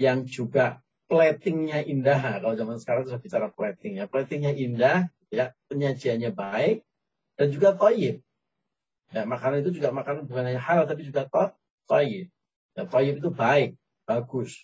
[0.00, 0.80] yang juga
[1.12, 2.40] platingnya indah.
[2.40, 6.84] Kalau zaman sekarang sudah bicara plating ya, platingnya indah, ya, penyajiannya baik,
[7.36, 8.24] dan juga toyib.
[9.12, 11.28] Ya, makanan itu juga makanan bukan hanya halal tapi juga
[11.84, 12.32] toyib.
[12.72, 13.76] Ya, toyib itu baik,
[14.08, 14.56] bagus.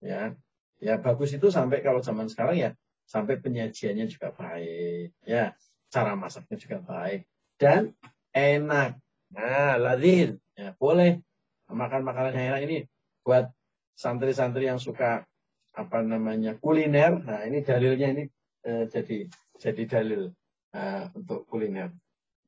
[0.00, 0.32] Ya,
[0.80, 2.70] ya bagus itu sampai kalau zaman sekarang ya
[3.10, 5.18] sampai penyajiannya juga baik.
[5.26, 5.58] Ya,
[5.90, 7.26] cara masaknya juga baik
[7.58, 7.90] dan
[8.30, 8.94] enak.
[9.34, 10.38] Nah, ladil.
[10.54, 11.18] Ya, boleh
[11.66, 12.78] makan makanan yang enak ini
[13.26, 13.50] buat
[13.98, 15.26] santri-santri yang suka
[15.74, 17.18] apa namanya kuliner.
[17.18, 18.24] Nah, ini dalilnya ini
[18.62, 19.26] eh, jadi
[19.58, 20.30] jadi dalil
[20.72, 21.90] uh, untuk kuliner.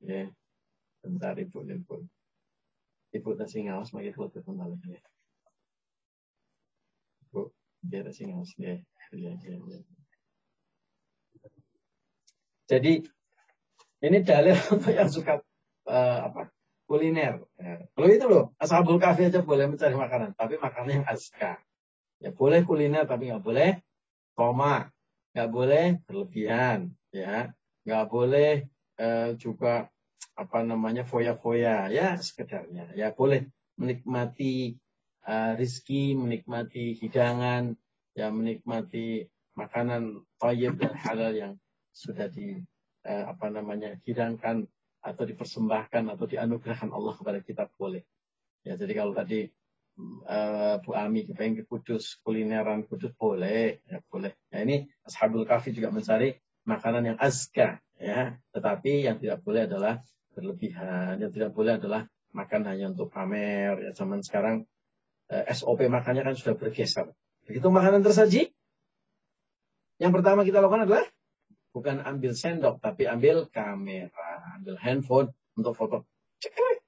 [0.01, 0.31] Ya.
[1.03, 1.97] Bentar Ibu Ibu.
[3.13, 5.03] Ibu nasi ngawas magi foto kembali ya.
[7.29, 7.43] Ibu,
[7.85, 8.79] biar nasi ngawas ya.
[9.13, 9.79] Ya, ya, ya.
[12.73, 13.05] Jadi
[14.01, 15.45] ini dalil untuk yang suka
[15.85, 16.49] uh, apa
[16.89, 17.45] kuliner.
[17.61, 17.85] Ya.
[17.93, 21.61] Kalau itu loh, ashabul kafe aja boleh mencari makanan, tapi makanan yang aska.
[22.17, 23.71] Ya boleh kuliner, tapi nggak boleh
[24.33, 24.89] koma,
[25.37, 27.53] nggak boleh berlebihan, ya,
[27.85, 28.65] nggak boleh
[28.97, 29.93] uh, juga
[30.33, 33.45] apa namanya foya-foya ya sekedarnya ya boleh
[33.77, 34.81] menikmati
[35.29, 37.77] uh, rizki menikmati hidangan
[38.17, 41.53] ya menikmati makanan toyib dan halal yang
[41.93, 42.59] sudah di
[43.07, 44.67] uh, apa namanya hidangkan
[45.03, 48.03] atau dipersembahkan atau dianugerahkan Allah kepada kita boleh
[48.67, 49.47] ya jadi kalau tadi
[50.27, 55.75] uh, Bu Ami pengen ke Kudus kulineran Kudus boleh ya boleh ya ini Ashabul Kafi
[55.75, 60.01] juga mencari makanan yang azka ya tetapi yang tidak boleh adalah
[60.35, 61.21] berlebihan.
[61.21, 62.03] Yang tidak boleh adalah
[62.33, 63.77] makan hanya untuk pamer.
[63.79, 64.65] Ya zaman sekarang
[65.29, 67.13] eh, SOP makannya kan sudah bergeser.
[67.47, 68.51] Begitu makanan tersaji,
[70.01, 71.05] Yang pertama kita lakukan adalah
[71.73, 76.05] bukan ambil sendok, tapi ambil kamera, ambil handphone untuk foto.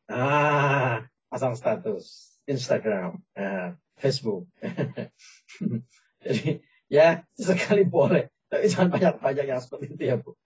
[0.09, 4.45] Ah, pasang status Instagram, nah, Facebook.
[6.25, 6.61] Jadi
[6.93, 10.37] ya sekali boleh, tapi jangan banyak-banyak yang seperti itu ya Bu.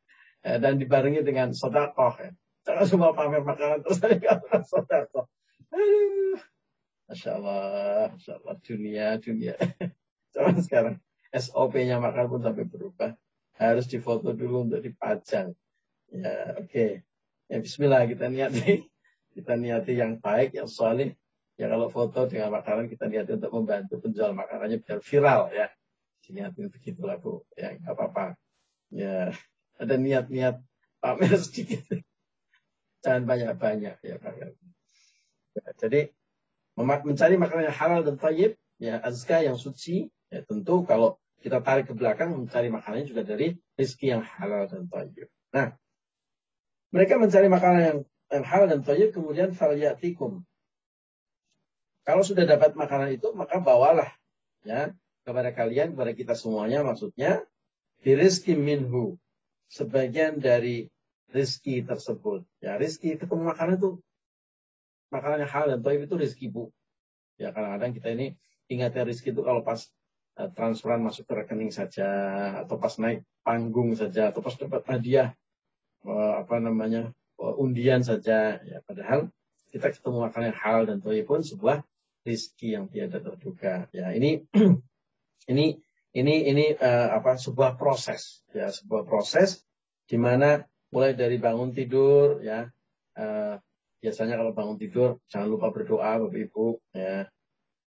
[0.47, 2.15] Eh, dan dibarengi dengan sodakoh.
[2.23, 2.31] Ya.
[2.63, 5.27] Jangan semua pamer makanan terus saya katakan sodakoh.
[7.09, 9.55] Masya Allah, Masya Allah, dunia, dunia.
[10.37, 10.97] Cuman sekarang
[11.35, 13.11] SOP-nya makan pun sampai berubah.
[13.59, 15.51] Harus difoto dulu untuk dipajang.
[16.15, 16.71] Ya, oke.
[16.71, 16.91] Okay.
[17.51, 18.83] Ya, Bismillah kita niati.
[19.39, 21.15] Kita niati yang baik, yang solid.
[21.55, 25.71] Ya kalau foto dengan makanan kita niati untuk membantu penjual makanannya biar viral ya.
[26.27, 27.47] Niatin begitulah Bu.
[27.55, 28.35] Ya nggak apa-apa.
[28.91, 29.31] Ya
[29.79, 30.59] ada niat-niat
[30.99, 31.87] pamer sedikit.
[33.07, 34.35] Jangan banyak-banyak ya Pak.
[35.55, 36.01] Ya, jadi
[36.75, 41.87] mencari makanan yang halal dan tayyib, ya azka yang suci, Ya, tentu kalau kita tarik
[41.87, 45.31] ke belakang mencari makanannya juga dari rezeki yang halal dan thayyib.
[45.55, 45.75] Nah,
[46.91, 47.99] mereka mencari makanan yang,
[48.35, 50.43] yang halal dan thayyib kemudian falyatikum.
[52.03, 54.09] Kalau sudah dapat makanan itu maka bawalah
[54.65, 54.97] ya
[55.29, 57.45] kepada kalian kepada kita semuanya maksudnya
[58.01, 59.21] dirizki minhu
[59.69, 60.89] sebagian dari
[61.29, 62.49] rizki tersebut.
[62.65, 64.01] Ya rizki ketemu makanan itu
[65.13, 66.73] makanan yang halal dan thayyib itu rizki bu.
[67.37, 68.27] Ya kadang-kadang kita ini
[68.73, 69.85] ingatnya rizki itu kalau pas
[70.55, 72.07] transferan masuk ke rekening saja
[72.63, 75.29] atau pas naik panggung saja atau pas dapat hadiah
[76.07, 77.11] eh, apa namanya
[77.43, 78.63] eh, undian saja.
[78.63, 79.35] Ya padahal
[79.75, 81.83] kita ketemu makanan yang halal dan toyi pun sebuah
[82.23, 83.91] rizki yang tiada terduga.
[83.91, 84.47] Ya ini
[85.53, 85.81] ini
[86.17, 88.41] ini ini uh, apa sebuah proses.
[88.55, 89.67] Ya sebuah proses
[90.09, 92.65] di mana mulai dari bangun tidur ya
[93.21, 93.55] uh,
[94.01, 97.29] biasanya kalau bangun tidur jangan lupa berdoa bapak ibu ya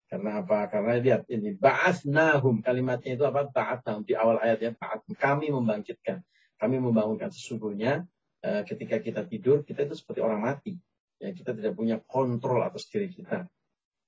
[0.09, 0.65] karena apa?
[0.73, 3.45] Karena lihat ini ba'athnahum kalimatnya itu apa?
[3.45, 6.25] Ba'athnahum di awal ayatnya ba'ath kami membangkitkan.
[6.57, 8.09] Kami membangunkan sesungguhnya
[8.41, 10.73] e, ketika kita tidur kita itu seperti orang mati.
[11.21, 13.45] Ya, kita tidak punya kontrol atas diri kita.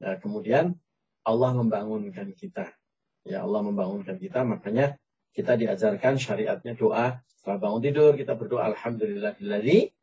[0.02, 0.74] Nah, kemudian
[1.22, 2.74] Allah membangunkan kita.
[3.22, 4.98] Ya Allah membangunkan kita, makanya
[5.32, 9.94] kita diajarkan syariatnya doa setelah bangun tidur kita berdoa alhamdulillahilladzi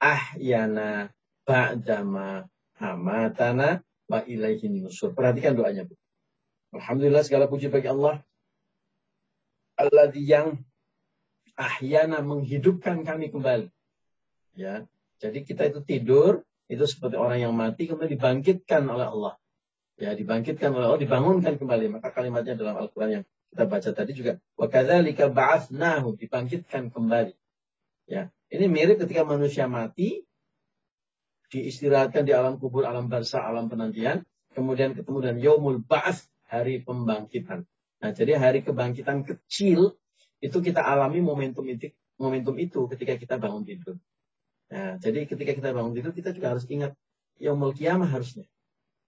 [0.00, 1.12] ahyana
[1.44, 2.46] ba'dama
[2.78, 5.12] amatana wa ilaihi nusur.
[5.12, 5.84] Perhatikan doanya.
[5.84, 5.94] Bu.
[6.74, 8.24] Alhamdulillah segala puji bagi Allah.
[9.78, 10.58] Allah yang
[11.54, 13.70] ahyana menghidupkan kami kembali.
[14.58, 14.84] Ya,
[15.22, 19.34] jadi kita itu tidur itu seperti orang yang mati kemudian dibangkitkan oleh Allah.
[19.98, 21.98] Ya, dibangkitkan oleh Allah, dibangunkan kembali.
[21.98, 27.34] Maka kalimatnya dalam Al-Qur'an yang kita baca tadi juga wa kadzalika ba'atsnahu dibangkitkan kembali.
[28.08, 30.27] Ya, ini mirip ketika manusia mati
[31.48, 34.24] diistirahatkan di alam kubur, alam barsa, alam penantian.
[34.52, 37.68] Kemudian ketemu dengan Yaumul Ba'ats, hari pembangkitan.
[37.98, 39.94] Nah, jadi hari kebangkitan kecil
[40.40, 43.96] itu kita alami momentum itu, momentum itu ketika kita bangun tidur.
[44.72, 46.96] Nah, jadi ketika kita bangun tidur kita juga harus ingat
[47.38, 48.46] Yaumul Kiamah harusnya.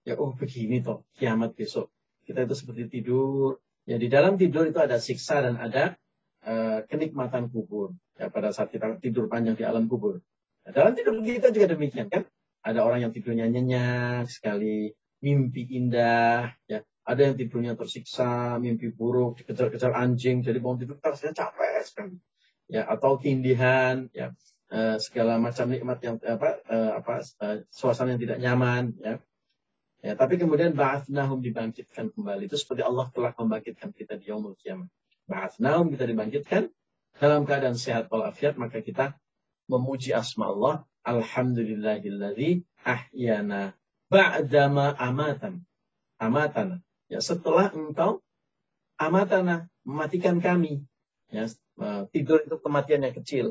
[0.01, 1.93] Ya, oh begini toh kiamat besok.
[2.25, 3.61] Kita itu seperti tidur.
[3.85, 5.93] Ya, di dalam tidur itu ada siksa dan ada
[6.41, 7.93] uh, kenikmatan kubur.
[8.17, 10.25] Ya, pada saat kita tidur panjang di alam kubur.
[10.61, 12.23] Nah, dalam tidur kita juga demikian kan.
[12.61, 14.93] Ada orang yang tidurnya nyenyak sekali,
[15.25, 16.85] mimpi indah, ya.
[17.01, 22.15] Ada yang tidurnya tersiksa, mimpi buruk, dikejar-kejar anjing, jadi bangun tidur rasanya capek sekali.
[22.69, 24.37] Ya, atau tindihan, ya,
[24.69, 29.17] e, segala macam nikmat yang apa, e, apa e, suasana yang tidak nyaman, ya.
[30.01, 32.49] Ya, tapi kemudian ba'athnahum dibangkitkan kembali.
[32.49, 34.89] Itu seperti Allah telah membangkitkan kita di yaumul kiamat.
[35.29, 36.73] Ba'athnahum kita dibangkitkan
[37.17, 39.17] dalam keadaan sehat walafiat, maka kita
[39.71, 40.75] memuji asma Allah.
[41.07, 43.73] Alhamdulillahilladzi ahyana
[44.11, 45.63] ba'dama amatan.
[46.19, 46.83] Amatana.
[47.07, 48.19] Ya, setelah engkau
[48.99, 50.83] amatana, mematikan kami.
[51.31, 51.49] Ya,
[52.11, 53.45] tidur itu kematian yang kecil.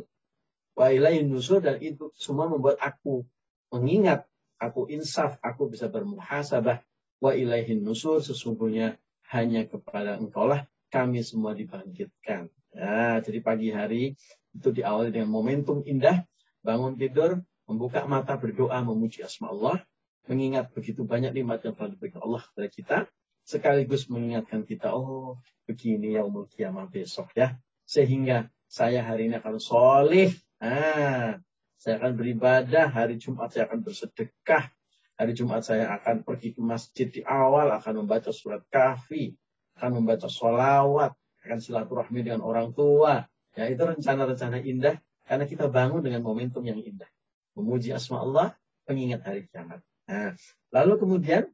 [0.78, 3.26] Wa ilahin nusur dan itu semua membuat aku
[3.74, 4.28] mengingat,
[4.62, 6.85] aku insaf, aku bisa bermuhasabah.
[7.20, 8.96] Wa ilaihin nusur sesungguhnya
[9.28, 12.50] hanya kepada engkau lah kami semua dibangkitkan.
[12.70, 14.14] Ya, jadi pagi hari
[14.54, 16.22] itu diawali dengan momentum indah,
[16.62, 19.83] bangun tidur, membuka mata berdoa memuji asma Allah,
[20.30, 22.96] mengingat begitu banyak nikmat yang telah diberikan Allah kepada kita,
[23.42, 27.59] sekaligus mengingatkan kita, oh begini ya umur kiamat besok ya.
[27.87, 30.30] Sehingga saya hari ini akan solih,
[30.62, 31.38] ah,
[31.74, 34.70] saya akan beribadah, hari Jumat saya akan bersedekah,
[35.18, 39.35] hari Jumat saya akan pergi ke masjid di awal, akan membaca surat kafi,
[39.74, 43.24] akan membaca sholawat, akan silaturahmi dengan orang tua,
[43.59, 47.11] Ya, itu rencana-rencana indah karena kita bangun dengan momentum yang indah.
[47.59, 48.55] Memuji asma Allah,
[48.87, 49.83] pengingat hari kiamat.
[50.07, 50.35] Nah,
[50.70, 51.50] lalu kemudian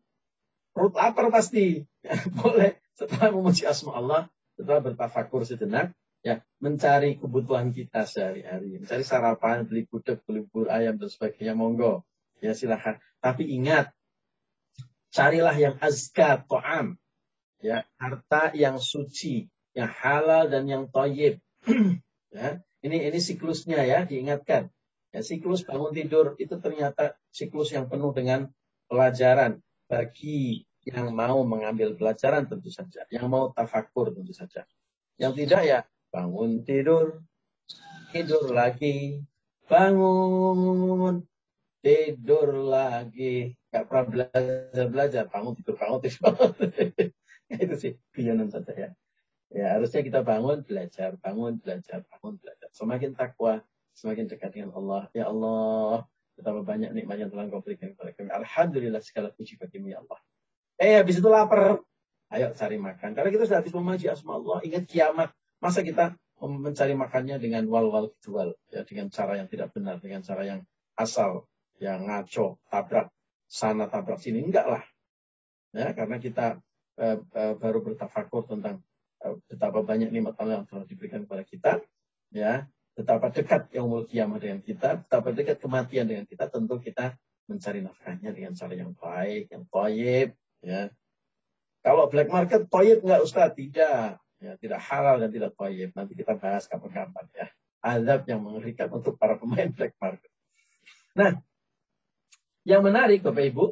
[0.77, 1.85] perut lapar pasti.
[2.07, 4.23] Ya, boleh setelah memuji asma Allah,
[4.55, 5.91] setelah bertafakur sejenak,
[6.23, 12.07] ya mencari kebutuhan kita sehari-hari, mencari sarapan, beli gudeg, beli bubur ayam dan sebagainya, monggo.
[12.39, 13.03] Ya silahkan.
[13.19, 13.91] Tapi ingat,
[15.11, 16.95] carilah yang azka to'am.
[17.59, 21.37] Ya, harta yang suci, yang halal dan yang toyib.
[22.35, 24.73] ya, ini ini siklusnya ya, diingatkan.
[25.13, 28.49] Ya, siklus bangun tidur itu ternyata siklus yang penuh dengan
[28.89, 34.65] pelajaran bagi yang mau mengambil pelajaran tentu saja, yang mau tafakur tentu saja.
[35.19, 35.79] Yang tidak ya
[36.13, 37.25] bangun tidur,
[38.15, 39.25] tidur lagi,
[39.67, 41.27] bangun,
[41.83, 43.57] tidur lagi.
[43.73, 46.33] Gak pernah belajar belajar, bangun tidur bangun tidur.
[47.63, 48.91] itu sih guyonan saja ya.
[49.55, 52.69] Ya harusnya kita bangun belajar, bangun belajar, bangun belajar.
[52.75, 53.63] Semakin takwa,
[53.95, 55.07] semakin dekat dengan Allah.
[55.15, 56.05] Ya Allah,
[56.35, 58.29] betapa banyak nikmat yang telah kau berikan kepada kami.
[58.35, 60.19] Alhamdulillah segala puji bagimu ya Allah.
[60.77, 61.81] Eh, habis itu lapar.
[62.29, 63.17] Ayo cari makan.
[63.17, 64.61] Karena kita sudah habis memuji asma Allah.
[64.67, 65.31] Ingat kiamat.
[65.63, 68.53] Masa kita mencari makannya dengan wal-wal jual.
[68.69, 70.03] Ya, dengan cara yang tidak benar.
[70.03, 70.61] Dengan cara yang
[70.99, 71.49] asal.
[71.81, 73.09] Yang ngaco, tabrak.
[73.49, 74.45] Sana tabrak sini.
[74.45, 74.85] Enggak lah.
[75.73, 76.61] Ya, karena kita
[77.01, 78.85] eh, eh, baru bertafakur tentang
[79.51, 81.73] betapa banyak nikmat Allah yang telah diberikan kepada kita.
[82.31, 87.15] Ya, betapa dekat yang kiamah dengan kita, betapa dekat kematian dengan kita, tentu kita
[87.47, 90.29] mencari nafkahnya dengan cara yang baik, yang toyib.
[90.63, 90.91] Ya.
[91.87, 93.55] Kalau black market toyib nggak Ustaz?
[93.55, 94.19] Tidak.
[94.37, 95.95] Ya, tidak halal dan tidak toyib.
[95.95, 97.47] Nanti kita bahas kapan-kapan ya.
[97.81, 100.31] Azab yang mengerikan untuk para pemain black market.
[101.15, 101.39] Nah,
[102.67, 103.65] yang menarik Bapak Ibu,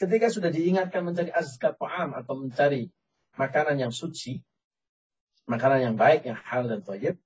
[0.00, 2.88] ketika sudah diingatkan mencari azkat ta'am atau mencari
[3.34, 4.40] makanan yang suci,
[5.46, 7.16] makanan yang baik, yang halal dan toyib,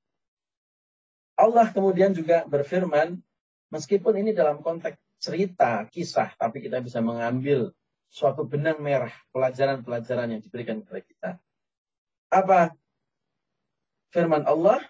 [1.39, 3.23] Allah kemudian juga berfirman,
[3.71, 7.71] meskipun ini dalam konteks cerita, kisah, tapi kita bisa mengambil
[8.11, 11.31] suatu benang merah pelajaran-pelajaran yang diberikan kepada kita.
[12.33, 12.75] Apa
[14.11, 14.83] firman Allah?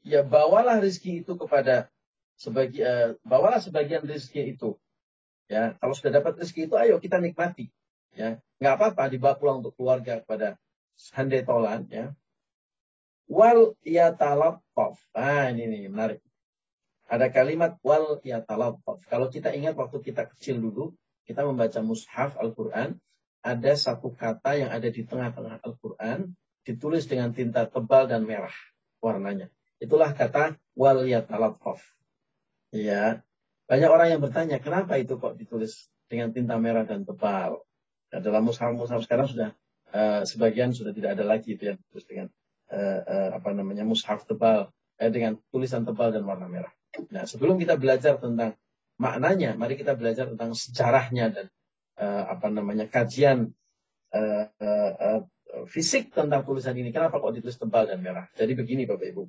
[0.00, 1.92] Ya bawalah rezeki itu kepada
[2.40, 4.80] sebagian, uh, bawalah sebagian rezeki itu.
[5.50, 7.68] Ya, kalau sudah dapat rezeki itu, ayo kita nikmati.
[8.16, 10.60] Ya, nggak apa-apa dibawa pulang untuk keluarga kepada
[11.16, 11.88] handai tolan.
[11.88, 12.12] Ya,
[13.30, 14.98] wal yatalattaf.
[15.14, 16.20] Nah, ini nih menarik.
[17.06, 19.00] Ada kalimat wal yatalattaf.
[19.06, 20.92] Kalau kita ingat waktu kita kecil dulu,
[21.24, 22.98] kita membaca mushaf Al-Qur'an,
[23.40, 26.34] ada satu kata yang ada di tengah-tengah Al-Qur'an
[26.66, 28.52] ditulis dengan tinta tebal dan merah
[29.00, 29.48] warnanya.
[29.80, 31.80] Itulah kata wal yatalattaf.
[32.74, 33.24] Ya.
[33.70, 37.62] Banyak orang yang bertanya, kenapa itu kok ditulis dengan tinta merah dan tebal?
[38.10, 39.48] Nah, dalam mushaf-mushaf sekarang sudah
[39.94, 42.26] uh, sebagian sudah tidak ada lagi itu yang ditulis dengan
[42.74, 46.72] uh, uh, apa namanya mushaf tebal eh, dengan tulisan tebal dan warna merah.
[47.14, 48.58] Nah, sebelum kita belajar tentang
[48.98, 51.46] maknanya, mari kita belajar tentang sejarahnya dan
[52.02, 53.54] uh, apa namanya kajian
[54.10, 55.20] uh, uh, uh,
[55.70, 56.90] fisik tentang tulisan ini.
[56.90, 58.26] Kenapa kok ditulis tebal dan merah?
[58.34, 59.24] Jadi begini Bapak Ibu.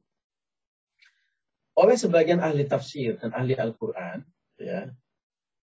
[1.79, 4.27] Oleh sebagian ahli tafsir dan ahli Al-Quran,
[4.59, 4.91] ya,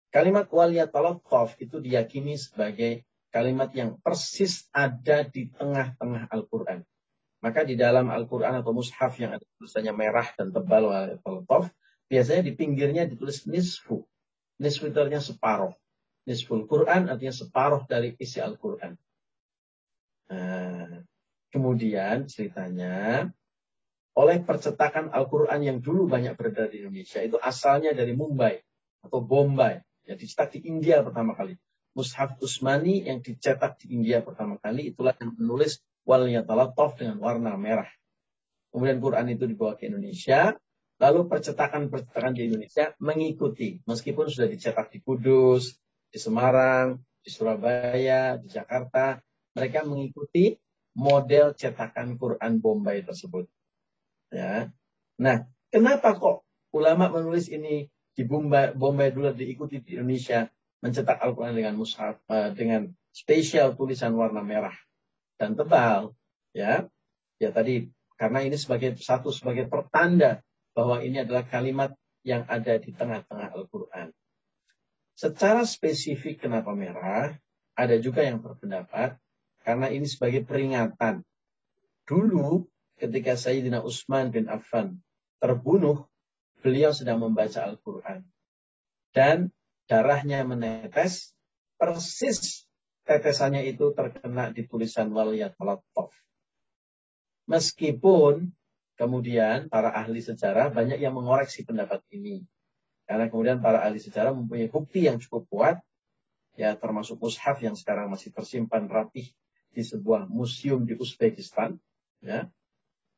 [0.09, 6.85] kalimat waliyatalattaf itu diyakini sebagai kalimat yang persis ada di tengah-tengah Al-Quran.
[7.38, 11.71] Maka di dalam Al-Quran atau mushaf yang ada tulisannya merah dan tebal wal
[12.09, 14.03] biasanya di pinggirnya ditulis nisfu.
[14.59, 15.71] Nisfu itu artinya separuh.
[16.27, 18.99] Nisful Quran artinya separuh dari isi Al-Quran.
[20.29, 21.01] Nah,
[21.49, 23.29] kemudian ceritanya,
[24.12, 28.61] oleh percetakan Al-Quran yang dulu banyak beredar di Indonesia, itu asalnya dari Mumbai
[29.01, 29.81] atau Bombay.
[30.09, 31.61] Ya, dicetak di India pertama kali.
[31.92, 37.53] Mushaf Usmani yang dicetak di India pertama kali, itulah yang menulis wal yatalattaf dengan warna
[37.61, 37.92] merah.
[38.73, 40.57] Kemudian Quran itu dibawa ke Indonesia,
[40.97, 45.77] lalu percetakan-percetakan di Indonesia mengikuti, meskipun sudah dicetak di Kudus,
[46.09, 49.21] di Semarang, di Surabaya, di Jakarta,
[49.53, 50.57] mereka mengikuti
[50.97, 53.44] model cetakan Quran Bombay tersebut.
[54.33, 54.73] Ya.
[55.21, 60.50] Nah, kenapa kok ulama menulis ini di Bombay, Bombay dulu diikuti di Indonesia
[60.83, 64.74] mencetak Al-Quran dengan mushaf uh, dengan spesial tulisan warna merah
[65.38, 66.18] dan tebal,
[66.50, 66.90] ya,
[67.38, 67.87] ya tadi
[68.18, 70.43] karena ini sebagai satu sebagai pertanda
[70.74, 71.95] bahwa ini adalah kalimat
[72.26, 74.11] yang ada di tengah-tengah Al-Quran.
[75.14, 77.38] Secara spesifik kenapa merah?
[77.78, 79.14] Ada juga yang berpendapat
[79.62, 81.22] karena ini sebagai peringatan.
[82.03, 82.66] Dulu
[82.99, 84.99] ketika Sayyidina Utsman bin Affan
[85.38, 86.11] terbunuh,
[86.62, 88.26] beliau sedang membaca Al-Quran.
[89.14, 89.50] Dan
[89.88, 91.32] darahnya menetes
[91.80, 92.68] persis
[93.09, 96.12] tetesannya itu terkena di tulisan waliyatalattaf.
[97.48, 98.52] Meskipun
[99.00, 102.44] kemudian para ahli sejarah banyak yang mengoreksi pendapat ini.
[103.09, 105.76] Karena kemudian para ahli sejarah mempunyai bukti yang cukup kuat,
[106.59, 109.32] ya termasuk mushaf yang sekarang masih tersimpan rapih
[109.72, 111.80] di sebuah museum di Uzbekistan,
[112.20, 112.50] ya,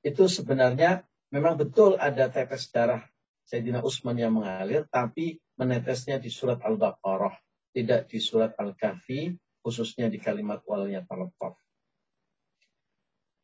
[0.06, 1.02] itu sebenarnya
[1.34, 3.02] memang betul ada tetes darah
[3.50, 7.34] Sayyidina Utsman yang mengalir, tapi menetesnya di surat Al-Baqarah,
[7.74, 11.58] tidak di surat Al-Kahfi, khususnya di kalimat walnya talattaf.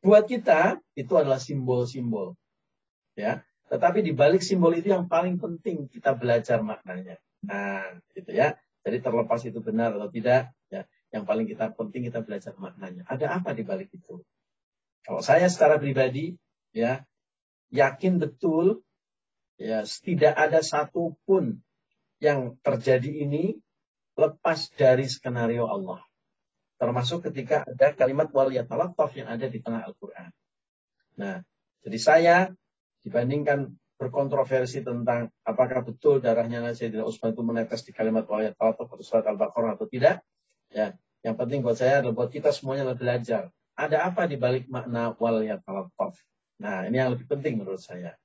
[0.07, 2.39] Buat kita itu adalah simbol-simbol.
[3.19, 7.19] Ya, tetapi di balik simbol itu yang paling penting kita belajar maknanya.
[7.43, 8.55] Nah, gitu ya.
[8.87, 13.03] Jadi terlepas itu benar atau tidak, ya, yang paling kita penting kita belajar maknanya.
[13.11, 14.23] Ada apa di balik itu?
[15.03, 16.39] Kalau saya secara pribadi,
[16.71, 17.03] ya,
[17.75, 18.87] yakin betul
[19.57, 21.65] Ya, tidak ada satupun
[22.21, 23.57] yang terjadi ini
[24.17, 26.05] lepas dari skenario Allah.
[26.77, 30.29] Termasuk ketika ada kalimat waliyatalattaf yang ada di tengah Al-Quran.
[31.17, 31.41] Nah,
[31.81, 32.37] jadi saya
[33.01, 39.25] dibandingkan berkontroversi tentang apakah betul darahnya Sayyidina Utsman itu menetes di kalimat waliyatalattaf atau surat
[39.25, 40.21] Al-Baqarah atau tidak.
[40.69, 40.93] Ya,
[41.25, 43.49] yang penting buat saya adalah buat kita semuanya belajar.
[43.73, 46.13] Ada apa di balik makna waliyatalattaf?
[46.61, 48.21] Nah, ini yang lebih penting menurut saya.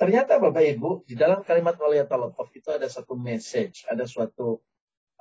[0.00, 4.58] Ternyata Bapak Ibu, di dalam kalimat waliyatalataf itu ada satu message, ada suatu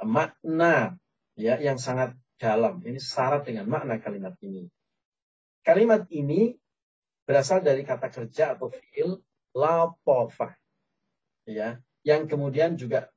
[0.01, 0.97] makna
[1.38, 2.82] ya yang sangat dalam.
[2.82, 4.65] Ini syarat dengan makna kalimat ini.
[5.61, 6.57] Kalimat ini
[7.30, 9.22] berasal dari kata kerja atau fiil
[9.53, 10.57] latofa.
[11.45, 13.13] Ya, yang kemudian juga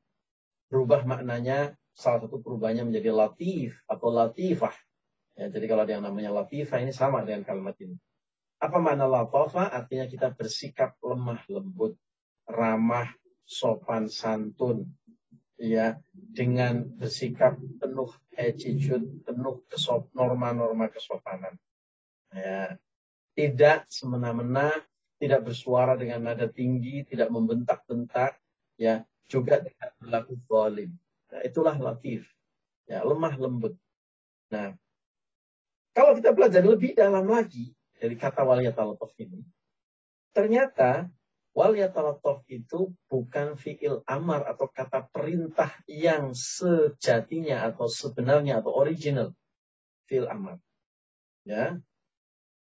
[0.69, 4.75] berubah maknanya salah satu perubahannya menjadi latif atau latifah.
[5.35, 7.97] Ya, jadi kalau ada yang namanya latifah ini sama dengan kalimat ini.
[8.65, 9.69] Apa makna latofa?
[9.69, 12.01] Artinya kita bersikap lemah lembut,
[12.49, 13.13] ramah,
[13.45, 14.89] sopan santun,
[15.61, 21.61] ya dengan bersikap penuh attitude, penuh kesop norma-norma kesopanan.
[22.33, 22.81] Ya,
[23.37, 24.73] tidak semena-mena,
[25.21, 28.41] tidak bersuara dengan nada tinggi, tidak membentak-bentak,
[28.81, 30.97] ya juga tidak berlaku zalim.
[31.29, 32.25] Nah, itulah latif,
[32.89, 33.77] ya lemah lembut.
[34.49, 34.73] Nah,
[35.93, 39.41] kalau kita belajar lebih dalam lagi, dari kata waliyatalatov ini,
[40.37, 41.09] ternyata
[41.57, 49.33] waliyatalatov itu bukan fiil amar atau kata perintah yang sejatinya atau sebenarnya atau original
[50.05, 50.61] fiil amar.
[51.49, 51.81] Ya.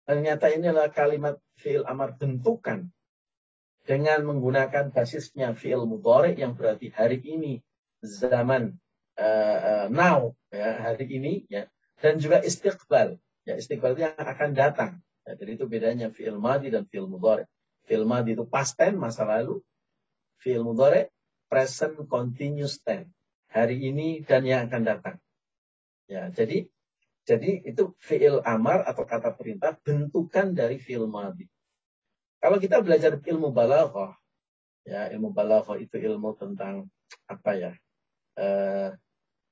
[0.05, 2.93] Ternyata ini adalah kalimat fiil amar bentukan
[3.83, 7.59] dengan menggunakan basisnya fiil mudhari yang berarti hari ini
[8.03, 8.79] zaman
[9.19, 11.67] uh, now ya hari ini ya
[11.99, 16.83] dan juga istiqbal ya istiqbal yang akan datang Ya, jadi itu bedanya fi'il madi dan
[16.83, 17.47] fi'il mudhari.
[17.87, 19.63] Fi'il madi itu past tense masa lalu.
[20.43, 21.07] Fi'il mudhari
[21.47, 23.07] present continuous tense.
[23.53, 25.17] Hari ini dan yang akan datang.
[26.11, 26.67] Ya, jadi
[27.23, 31.47] jadi itu fi'il amar atau kata perintah bentukan dari fi'il madi.
[32.43, 34.19] Kalau kita belajar ilmu balaghah,
[34.83, 36.91] ya ilmu balaghah itu ilmu tentang
[37.31, 37.71] apa ya?
[38.35, 38.91] Uh,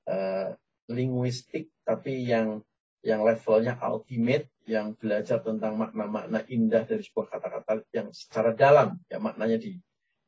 [0.04, 0.52] uh,
[0.92, 2.60] linguistik tapi yang
[3.00, 9.18] yang levelnya ultimate yang belajar tentang makna-makna indah dari sebuah kata-kata yang secara dalam ya
[9.18, 9.78] maknanya di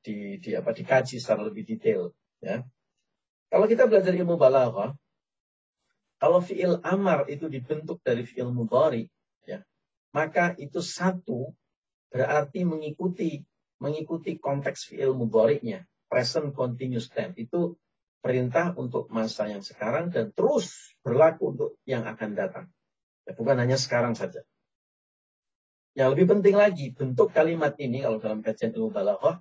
[0.05, 2.13] di, di apa dikaji secara lebih detail
[2.43, 2.61] ya.
[3.49, 4.93] Kalau kita belajar ilmu balaghah
[6.25, 9.11] kalau fiil amar itu dibentuk dari fiil mudhari
[9.45, 9.61] ya,
[10.17, 11.53] maka itu satu
[12.09, 13.45] berarti mengikuti
[13.83, 17.37] mengikuti konteks fiil mudhari'nya, present continuous tense.
[17.37, 17.77] Itu
[18.25, 22.67] perintah untuk masa yang sekarang dan terus berlaku untuk yang akan datang.
[23.25, 24.45] Ya, bukan hanya sekarang saja.
[25.95, 29.39] Yang lebih penting lagi, bentuk kalimat ini kalau dalam kajian ilmu balaghah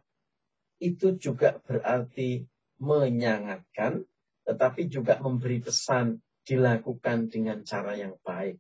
[0.78, 2.46] itu juga berarti
[2.78, 4.06] menyangatkan,
[4.46, 8.60] tetapi juga memberi pesan dilakukan dengan cara yang baik.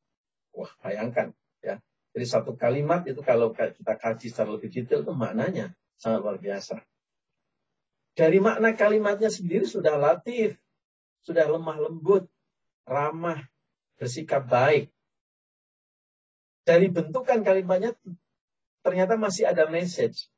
[0.55, 1.77] Wah, bayangkan ya.
[2.13, 6.81] Jadi satu kalimat itu kalau kita kaji secara lebih detail itu maknanya sangat luar biasa.
[8.13, 10.53] Dari makna kalimatnya sendiri sudah latif,
[11.25, 12.29] sudah lemah lembut,
[12.85, 13.41] ramah,
[13.97, 14.93] bersikap baik.
[16.63, 17.91] Dari bentukan kalimatnya
[18.83, 20.31] ternyata masih ada message.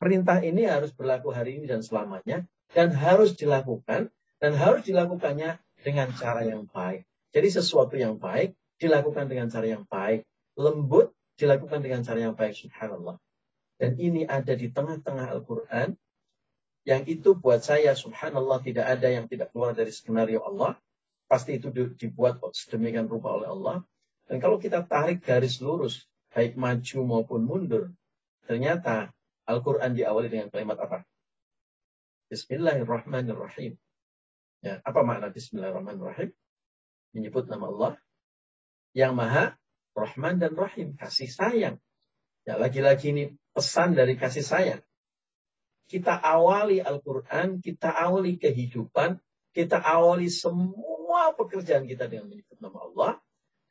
[0.00, 6.08] Perintah ini harus berlaku hari ini dan selamanya dan harus dilakukan dan harus dilakukannya dengan
[6.16, 7.04] cara yang baik.
[7.32, 10.26] Jadi sesuatu yang baik dilakukan dengan cara yang baik,
[10.56, 13.16] lembut dilakukan dengan cara yang baik subhanallah.
[13.78, 15.98] Dan ini ada di tengah-tengah Al-Qur'an
[16.84, 20.76] yang itu buat saya subhanallah tidak ada yang tidak keluar dari skenario Allah.
[21.24, 23.76] Pasti itu dibuat sedemikian rupa oleh Allah.
[24.24, 27.92] Dan kalau kita tarik garis lurus, baik maju maupun mundur,
[28.48, 29.12] ternyata
[29.44, 31.04] Al-Quran diawali dengan kalimat apa?
[32.32, 33.76] Bismillahirrahmanirrahim.
[34.64, 36.32] Ya, apa makna Bismillahirrahmanirrahim?
[37.12, 37.92] Menyebut nama Allah
[38.96, 39.54] yang maha
[39.94, 41.76] Rahman dan Rahim, kasih sayang.
[42.48, 44.82] Ya, lagi-lagi ini pesan dari kasih sayang
[45.88, 49.20] kita awali Al-Quran, kita awali kehidupan,
[49.52, 53.12] kita awali semua pekerjaan kita dengan menyebut nama Allah.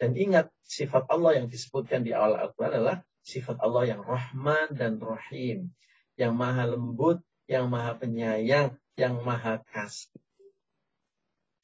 [0.04, 5.00] Dan ingat, sifat Allah yang disebutkan di awal Al-Quran adalah sifat Allah yang Rahman dan
[5.00, 5.72] Rahim.
[6.20, 10.12] Yang maha lembut, yang maha penyayang, yang maha kasih.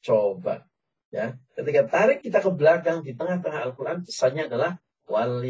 [0.00, 0.64] Coba.
[1.12, 5.44] ya Ketika tarik kita ke belakang di tengah-tengah Al-Quran, pesannya adalah wal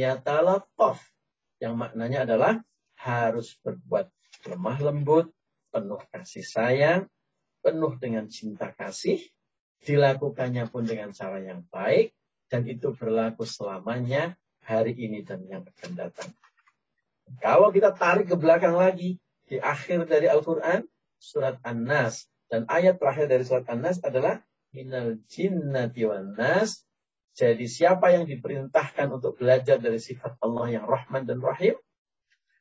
[1.63, 2.59] Yang maknanya adalah
[2.99, 4.11] harus berbuat
[4.51, 5.31] lemah lembut,
[5.71, 7.07] penuh kasih sayang,
[7.63, 9.23] penuh dengan cinta kasih,
[9.87, 12.19] dilakukannya pun dengan cara yang baik,
[12.51, 14.35] dan itu berlaku selamanya
[14.67, 16.31] hari ini dan yang akan datang.
[17.39, 20.83] Kalau kita tarik ke belakang lagi, di akhir dari Al-Quran,
[21.23, 24.43] surat An-Nas, dan ayat terakhir dari surat An-Nas adalah
[24.75, 26.83] minal jinnati wan nas.
[27.39, 31.79] Jadi siapa yang diperintahkan untuk belajar dari sifat Allah yang Rahman dan Rahim,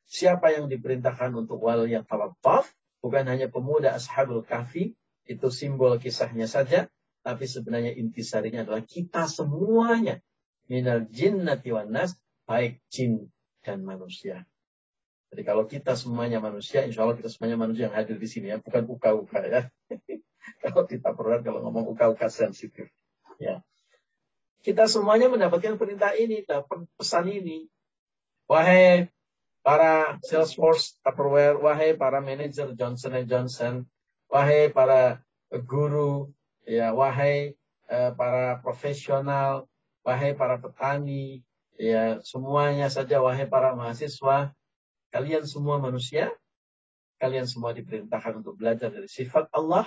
[0.06, 2.70] siapa yang diperintahkan untuk wal yang talattaf,
[3.02, 4.94] bukan hanya pemuda Ashabul Kahfi,
[5.26, 6.86] itu simbol kisahnya saja,
[7.20, 10.20] tapi sebenarnya intisarinya adalah kita semuanya.
[10.70, 12.14] Minal jinnati wan nas,
[12.46, 13.28] baik jin
[13.66, 14.46] dan manusia.
[15.30, 18.58] Jadi kalau kita semuanya manusia, insya Allah kita semuanya manusia yang hadir di sini ya,
[18.58, 19.60] bukan uka-uka ya.
[20.62, 22.90] kalau kita perlu kalau ngomong uka-uka sensitif.
[23.38, 23.62] Ya.
[24.60, 27.70] Kita semuanya mendapatkan perintah ini, dapat pesan ini.
[28.50, 29.08] Wahai
[29.62, 33.74] para Salesforce Tupperware, wahai para manajer Johnson Johnson,
[34.26, 35.22] wahai para
[35.64, 36.34] guru
[36.64, 37.54] ya wahai
[37.88, 39.68] uh, para profesional,
[40.04, 41.44] wahai para petani,
[41.76, 44.52] ya semuanya saja wahai para mahasiswa,
[45.12, 46.32] kalian semua manusia,
[47.20, 49.84] kalian semua diperintahkan untuk belajar dari sifat Allah,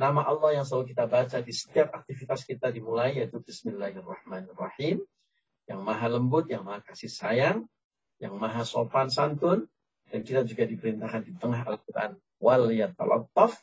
[0.00, 5.04] nama Allah yang selalu kita baca di setiap aktivitas kita dimulai yaitu Bismillahirrahmanirrahim,
[5.68, 7.68] yang maha lembut, yang maha kasih sayang,
[8.18, 9.68] yang maha sopan santun,
[10.10, 12.18] dan kita juga diperintahkan di tengah Al-Quran.
[12.40, 13.54] Wal yatalattaf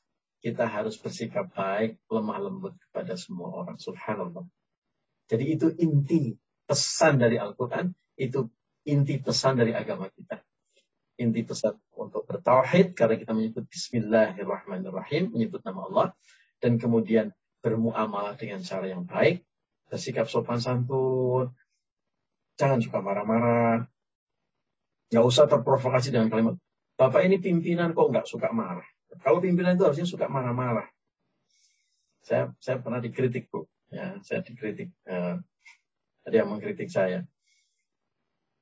[0.41, 3.77] kita harus bersikap baik, lemah lembut kepada semua orang.
[3.81, 4.45] Subhanallah.
[5.27, 8.47] Jadi itu inti pesan dari Al-Quran, itu
[8.87, 10.39] inti pesan dari agama kita.
[11.17, 16.07] Inti pesan untuk bertauhid, karena kita menyebut Bismillahirrahmanirrahim, menyebut nama Allah,
[16.61, 17.33] dan kemudian
[17.65, 19.43] bermuamalah dengan cara yang baik,
[19.89, 21.51] bersikap sopan santun,
[22.55, 23.89] jangan suka marah-marah,
[25.09, 26.55] nggak usah terprovokasi dengan kalimat,
[26.97, 28.85] Bapak ini pimpinan kok nggak suka marah.
[29.23, 30.87] Kalau pimpinan itu harusnya suka marah-marah.
[32.25, 34.91] Saya saya pernah dikritik bu, ya saya dikritik.
[35.07, 35.39] Uh,
[36.27, 37.23] ada yang mengkritik saya.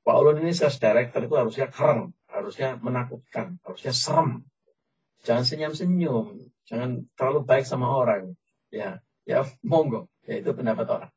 [0.05, 4.45] Pak Ulun ini sales director itu harusnya keren, harusnya menakutkan, harusnya serem.
[5.25, 8.37] Jangan senyum-senyum, jangan terlalu baik sama orang.
[8.69, 11.11] Ya, ya monggo, ya itu pendapat orang.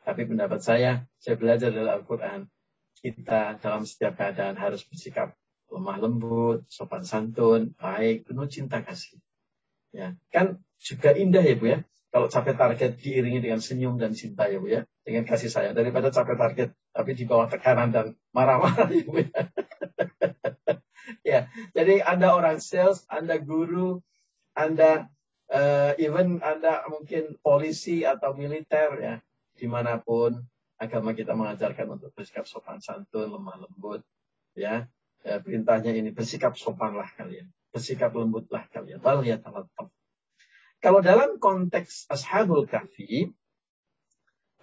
[0.00, 2.48] Tapi pendapat saya, saya belajar dari Al-Quran,
[3.04, 5.36] kita dalam setiap keadaan harus bersikap
[5.70, 9.18] lemah lembut, sopan santun, baik, penuh cinta kasih.
[9.94, 11.78] Ya, kan juga indah ya Bu ya.
[12.10, 16.10] Kalau capai target diiringi dengan senyum dan cinta ya Bu ya, dengan kasih sayang daripada
[16.10, 19.30] capai target tapi di bawah tekanan dan marah-marah ya Bu ya.
[21.30, 21.40] ya,
[21.70, 24.02] jadi Anda orang sales, Anda guru,
[24.58, 25.06] Anda
[25.54, 29.14] uh, even Anda mungkin polisi atau militer ya,
[29.54, 30.42] di mana pun
[30.82, 34.02] agama kita mengajarkan untuk bersikap sopan santun, lemah lembut,
[34.58, 34.90] ya
[35.24, 39.00] ya, perintahnya ini bersikap sopanlah kalian, bersikap lembutlah kalian.
[39.00, 39.24] Wal
[40.80, 43.32] Kalau dalam konteks ashabul kahfi,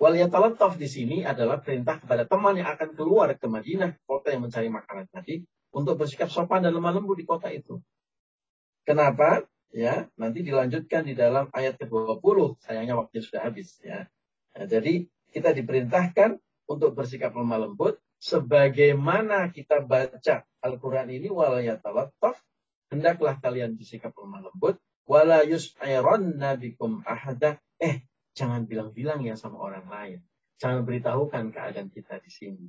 [0.02, 4.46] wal yatalattaf di sini adalah perintah kepada teman yang akan keluar ke Madinah, kota yang
[4.46, 7.78] mencari makanan tadi, untuk bersikap sopan dan lemah lembut di kota itu.
[8.88, 9.46] Kenapa?
[9.76, 12.56] Ya, nanti dilanjutkan di dalam ayat ke-20.
[12.64, 14.08] Sayangnya waktunya sudah habis ya.
[14.56, 15.06] Nah, jadi
[15.36, 16.40] kita diperintahkan
[16.72, 22.38] untuk bersikap lemah lembut sebagaimana kita baca Al-Quran ini wala yatalattaf
[22.92, 24.80] hendaklah kalian bersikap lemah lembut.
[25.08, 27.56] Wala yus'iranna bikum ahada.
[27.80, 28.04] Eh
[28.36, 30.20] jangan bilang-bilang ya sama orang lain.
[30.60, 32.68] Jangan beritahukan keadaan kita di sini.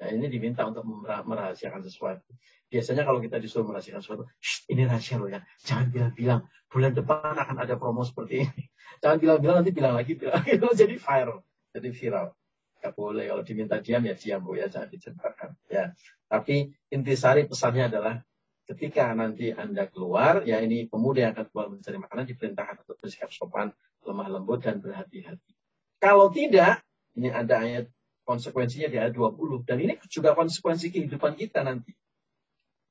[0.00, 2.24] Nah ini diminta untuk merahasiakan sesuatu.
[2.72, 4.24] Biasanya kalau kita disuruh merahasiakan sesuatu
[4.72, 5.44] ini rahasia loh ya.
[5.60, 6.42] Jangan bilang-bilang.
[6.72, 8.62] Bulan depan akan ada promo seperti ini.
[9.04, 10.42] Jangan bilang-bilang nanti bilang lagi bilang
[10.80, 11.38] jadi viral.
[11.70, 12.34] Jadi viral
[12.84, 15.96] Gak boleh kalau diminta diam ya diam bu ya jangan diceritakan ya.
[16.28, 18.20] Tapi intisari pesannya adalah
[18.68, 23.32] ketika nanti anda keluar ya ini pemuda yang akan keluar mencari makanan diperintahkan untuk bersikap
[23.32, 23.72] sopan,
[24.04, 25.56] lemah lembut dan berhati-hati.
[25.96, 26.84] Kalau tidak
[27.16, 27.88] ini ada ayat
[28.28, 31.96] konsekuensinya di ayat 20 dan ini juga konsekuensi kehidupan kita nanti.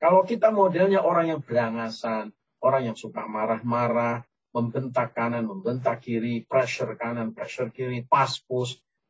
[0.01, 2.33] Kalau kita modelnya orang yang berangasan,
[2.65, 4.25] orang yang suka marah-marah,
[4.57, 8.29] membentak kanan, membentak kiri, pressure kanan, pressure kiri, pas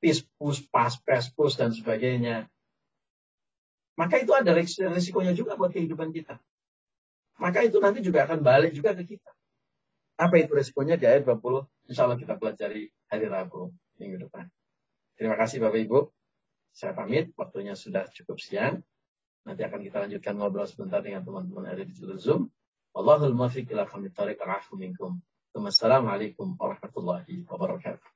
[0.03, 2.51] pispus, pas, pespus, dan sebagainya.
[3.95, 6.35] Maka itu ada risikonya juga buat kehidupan kita.
[7.39, 9.31] Maka itu nanti juga akan balik juga ke kita.
[10.19, 11.87] Apa itu risikonya di ayat 20?
[11.87, 14.51] Insya Allah kita pelajari hari Rabu minggu depan.
[15.15, 15.99] Terima kasih Bapak Ibu.
[16.73, 18.83] Saya pamit, waktunya sudah cukup siang.
[19.47, 22.49] Nanti akan kita lanjutkan ngobrol sebentar dengan teman-teman ada di Zoom.
[22.91, 24.41] Allahul muwaffiq ila khamit tariq
[24.75, 25.21] minkum.
[25.53, 28.12] Wassalamualaikum warahmatullahi wabarakatuh.